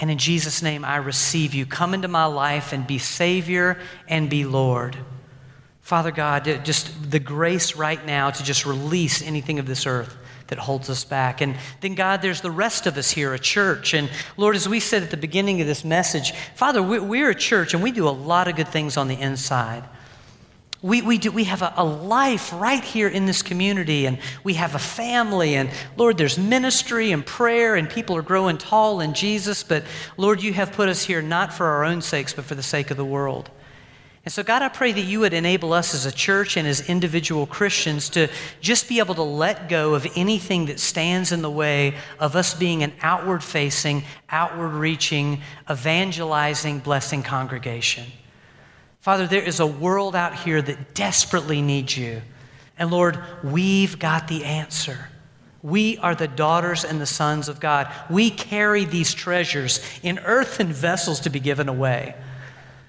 And 0.00 0.10
in 0.10 0.18
Jesus' 0.18 0.62
name, 0.62 0.84
I 0.84 0.96
receive 0.96 1.54
you. 1.54 1.66
Come 1.66 1.94
into 1.94 2.06
my 2.06 2.26
life 2.26 2.72
and 2.72 2.86
be 2.86 2.98
Savior 2.98 3.80
and 4.06 4.30
be 4.30 4.44
Lord. 4.44 4.96
Father 5.80 6.12
God, 6.12 6.44
just 6.64 7.10
the 7.10 7.18
grace 7.18 7.74
right 7.74 8.04
now 8.06 8.30
to 8.30 8.44
just 8.44 8.64
release 8.64 9.22
anything 9.22 9.58
of 9.58 9.66
this 9.66 9.86
earth 9.86 10.16
that 10.48 10.58
holds 10.58 10.90
us 10.90 11.04
back. 11.04 11.40
And 11.40 11.56
then, 11.80 11.94
God, 11.94 12.20
there's 12.20 12.40
the 12.40 12.50
rest 12.50 12.86
of 12.86 12.96
us 12.96 13.10
here, 13.10 13.32
a 13.32 13.38
church. 13.38 13.94
And 13.94 14.10
Lord, 14.36 14.56
as 14.56 14.68
we 14.68 14.80
said 14.80 15.02
at 15.02 15.10
the 15.10 15.16
beginning 15.16 15.60
of 15.60 15.66
this 15.66 15.84
message, 15.84 16.32
Father, 16.54 16.82
we're 16.82 17.30
a 17.30 17.34
church 17.34 17.74
and 17.74 17.82
we 17.82 17.92
do 17.92 18.08
a 18.08 18.10
lot 18.10 18.48
of 18.48 18.56
good 18.56 18.68
things 18.68 18.96
on 18.96 19.08
the 19.08 19.18
inside. 19.18 19.84
We, 20.80 21.02
we, 21.02 21.18
do, 21.18 21.32
we 21.32 21.44
have 21.44 21.62
a, 21.62 21.74
a, 21.76 21.84
life 21.84 22.52
right 22.52 22.82
here 22.82 23.08
in 23.08 23.26
this 23.26 23.42
community, 23.42 24.06
and 24.06 24.18
we 24.44 24.54
have 24.54 24.76
a 24.76 24.78
family. 24.78 25.56
And 25.56 25.70
Lord, 25.96 26.18
there's 26.18 26.38
ministry 26.38 27.10
and 27.10 27.26
prayer, 27.26 27.74
and 27.74 27.90
people 27.90 28.16
are 28.16 28.22
growing 28.22 28.58
tall 28.58 29.00
in 29.00 29.12
Jesus. 29.12 29.64
But 29.64 29.82
Lord, 30.16 30.40
you 30.40 30.52
have 30.52 30.70
put 30.70 30.88
us 30.88 31.02
here 31.02 31.20
not 31.20 31.52
for 31.52 31.66
our 31.66 31.84
own 31.84 32.00
sakes, 32.00 32.32
but 32.32 32.44
for 32.44 32.54
the 32.54 32.62
sake 32.62 32.92
of 32.92 32.96
the 32.96 33.04
world. 33.04 33.50
And 34.28 34.32
so, 34.34 34.42
God, 34.42 34.60
I 34.60 34.68
pray 34.68 34.92
that 34.92 35.00
you 35.00 35.20
would 35.20 35.32
enable 35.32 35.72
us 35.72 35.94
as 35.94 36.04
a 36.04 36.12
church 36.12 36.58
and 36.58 36.68
as 36.68 36.86
individual 36.86 37.46
Christians 37.46 38.10
to 38.10 38.28
just 38.60 38.86
be 38.86 38.98
able 38.98 39.14
to 39.14 39.22
let 39.22 39.70
go 39.70 39.94
of 39.94 40.06
anything 40.16 40.66
that 40.66 40.80
stands 40.80 41.32
in 41.32 41.40
the 41.40 41.50
way 41.50 41.94
of 42.20 42.36
us 42.36 42.52
being 42.52 42.82
an 42.82 42.92
outward 43.00 43.42
facing, 43.42 44.04
outward 44.28 44.74
reaching, 44.74 45.40
evangelizing, 45.70 46.80
blessing 46.80 47.22
congregation. 47.22 48.04
Father, 49.00 49.26
there 49.26 49.40
is 49.40 49.60
a 49.60 49.66
world 49.66 50.14
out 50.14 50.34
here 50.34 50.60
that 50.60 50.92
desperately 50.92 51.62
needs 51.62 51.96
you. 51.96 52.20
And 52.78 52.90
Lord, 52.90 53.18
we've 53.42 53.98
got 53.98 54.28
the 54.28 54.44
answer. 54.44 55.08
We 55.62 55.96
are 55.96 56.14
the 56.14 56.28
daughters 56.28 56.84
and 56.84 57.00
the 57.00 57.06
sons 57.06 57.48
of 57.48 57.60
God. 57.60 57.90
We 58.10 58.28
carry 58.28 58.84
these 58.84 59.14
treasures 59.14 59.80
in 60.02 60.18
earthen 60.18 60.70
vessels 60.70 61.20
to 61.20 61.30
be 61.30 61.40
given 61.40 61.70
away. 61.70 62.14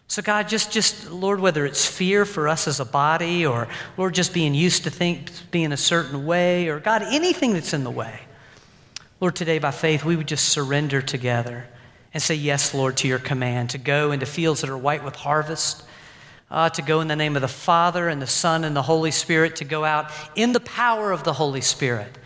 So, 0.10 0.22
God, 0.24 0.50
just, 0.50 0.72
just, 0.72 1.12
Lord, 1.12 1.40
whether 1.40 1.66
it's 1.66 1.86
fear 1.86 2.26
for 2.26 2.48
us 2.48 2.68
as 2.68 2.80
a 2.80 2.86
body 2.86 3.46
or, 3.46 3.68
Lord, 3.96 4.16
just 4.16 4.34
being 4.34 4.56
used 4.56 4.84
to 4.84 4.90
think 4.90 5.30
being 5.52 5.72
a 5.72 5.78
certain 5.78 6.26
way 6.26 6.68
or, 6.68 6.80
God, 6.80 7.04
anything 7.04 7.54
that's 7.54 7.74
in 7.74 7.84
the 7.84 7.92
way. 7.92 8.20
Lord, 9.22 9.36
today 9.36 9.60
by 9.60 9.72
faith, 9.72 10.04
we 10.04 10.16
would 10.16 10.28
just 10.28 10.50
surrender 10.50 11.02
together 11.02 11.68
and 12.14 12.22
say, 12.24 12.36
Yes, 12.36 12.74
Lord, 12.74 12.98
to 12.98 13.08
your 13.08 13.20
command 13.20 13.70
to 13.70 13.78
go 13.78 14.12
into 14.12 14.26
fields 14.26 14.62
that 14.62 14.70
are 14.70 14.78
white 14.78 15.04
with 15.04 15.16
harvest 15.16 15.84
uh, 16.52 16.70
to 16.70 16.82
go 16.82 17.02
in 17.02 17.08
the 17.08 17.16
name 17.16 17.36
of 17.36 17.42
the 17.42 17.48
Father 17.48 18.08
and 18.08 18.22
the 18.22 18.28
Son 18.28 18.64
and 18.64 18.76
the 18.76 18.82
Holy 18.82 19.12
Spirit, 19.12 19.58
to 19.58 19.66
go 19.66 19.86
out 19.86 20.12
in 20.36 20.54
the 20.54 20.60
power 20.60 21.12
of 21.12 21.24
the 21.24 21.34
Holy 21.34 21.62
Spirit, 21.62 22.18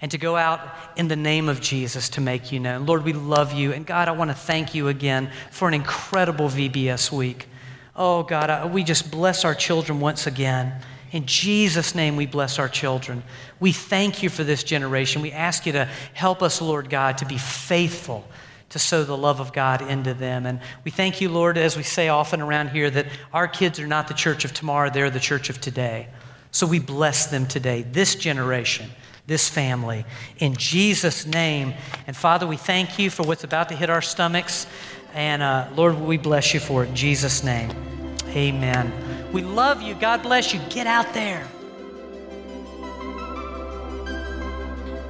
and 0.00 0.10
to 0.10 0.18
go 0.18 0.36
out 0.36 0.60
in 0.96 1.08
the 1.08 1.16
name 1.16 1.48
of 1.48 1.60
Jesus 1.60 2.08
to 2.10 2.20
make 2.20 2.52
you 2.52 2.60
known. 2.60 2.86
Lord, 2.86 3.04
we 3.04 3.12
love 3.12 3.52
you. 3.52 3.72
And 3.72 3.86
God, 3.86 4.08
I 4.08 4.12
want 4.12 4.30
to 4.30 4.36
thank 4.36 4.74
you 4.74 4.88
again 4.88 5.30
for 5.50 5.68
an 5.68 5.74
incredible 5.74 6.48
VBS 6.48 7.10
week. 7.10 7.46
Oh, 7.94 8.22
God, 8.22 8.50
I, 8.50 8.66
we 8.66 8.84
just 8.84 9.10
bless 9.10 9.44
our 9.44 9.54
children 9.54 10.00
once 10.00 10.26
again. 10.26 10.80
In 11.12 11.24
Jesus' 11.24 11.94
name, 11.94 12.16
we 12.16 12.26
bless 12.26 12.58
our 12.58 12.68
children. 12.68 13.22
We 13.58 13.72
thank 13.72 14.22
you 14.22 14.28
for 14.28 14.44
this 14.44 14.62
generation. 14.62 15.22
We 15.22 15.32
ask 15.32 15.64
you 15.64 15.72
to 15.72 15.88
help 16.12 16.42
us, 16.42 16.60
Lord 16.60 16.90
God, 16.90 17.18
to 17.18 17.24
be 17.24 17.38
faithful 17.38 18.26
to 18.70 18.78
sow 18.78 19.04
the 19.04 19.16
love 19.16 19.40
of 19.40 19.52
God 19.52 19.80
into 19.82 20.12
them. 20.12 20.44
And 20.44 20.60
we 20.84 20.90
thank 20.90 21.20
you, 21.20 21.28
Lord, 21.28 21.56
as 21.56 21.76
we 21.76 21.82
say 21.82 22.08
often 22.08 22.40
around 22.40 22.70
here, 22.70 22.90
that 22.90 23.06
our 23.32 23.46
kids 23.46 23.78
are 23.78 23.86
not 23.86 24.08
the 24.08 24.14
church 24.14 24.44
of 24.44 24.52
tomorrow, 24.52 24.90
they're 24.90 25.10
the 25.10 25.20
church 25.20 25.48
of 25.48 25.60
today. 25.60 26.08
So 26.50 26.66
we 26.66 26.78
bless 26.78 27.26
them 27.26 27.46
today, 27.46 27.82
this 27.82 28.14
generation, 28.14 28.90
this 29.26 29.48
family, 29.48 30.04
in 30.38 30.54
Jesus' 30.54 31.26
name. 31.26 31.74
And 32.06 32.16
Father, 32.16 32.46
we 32.46 32.56
thank 32.56 32.98
you 32.98 33.10
for 33.10 33.22
what's 33.24 33.44
about 33.44 33.68
to 33.70 33.76
hit 33.76 33.90
our 33.90 34.02
stomachs. 34.02 34.66
And 35.14 35.42
uh, 35.42 35.68
Lord, 35.74 35.98
we 36.00 36.16
bless 36.16 36.54
you 36.54 36.60
for 36.60 36.84
it 36.84 36.90
in 36.90 36.94
Jesus' 36.94 37.42
name. 37.42 37.70
Amen. 38.28 38.92
We 39.32 39.42
love 39.42 39.82
you. 39.82 39.94
God 39.94 40.22
bless 40.22 40.52
you. 40.52 40.60
Get 40.70 40.86
out 40.86 41.12
there. 41.14 41.46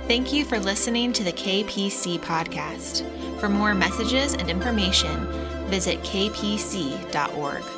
Thank 0.07 0.33
you 0.33 0.45
for 0.45 0.61
listening 0.61 1.13
to 1.15 1.25
the 1.25 1.33
KPC 1.33 2.21
podcast. 2.21 3.05
For 3.41 3.49
more 3.49 3.75
messages 3.75 4.35
and 4.35 4.49
information, 4.49 5.27
visit 5.69 6.01
kpc.org. 6.03 7.76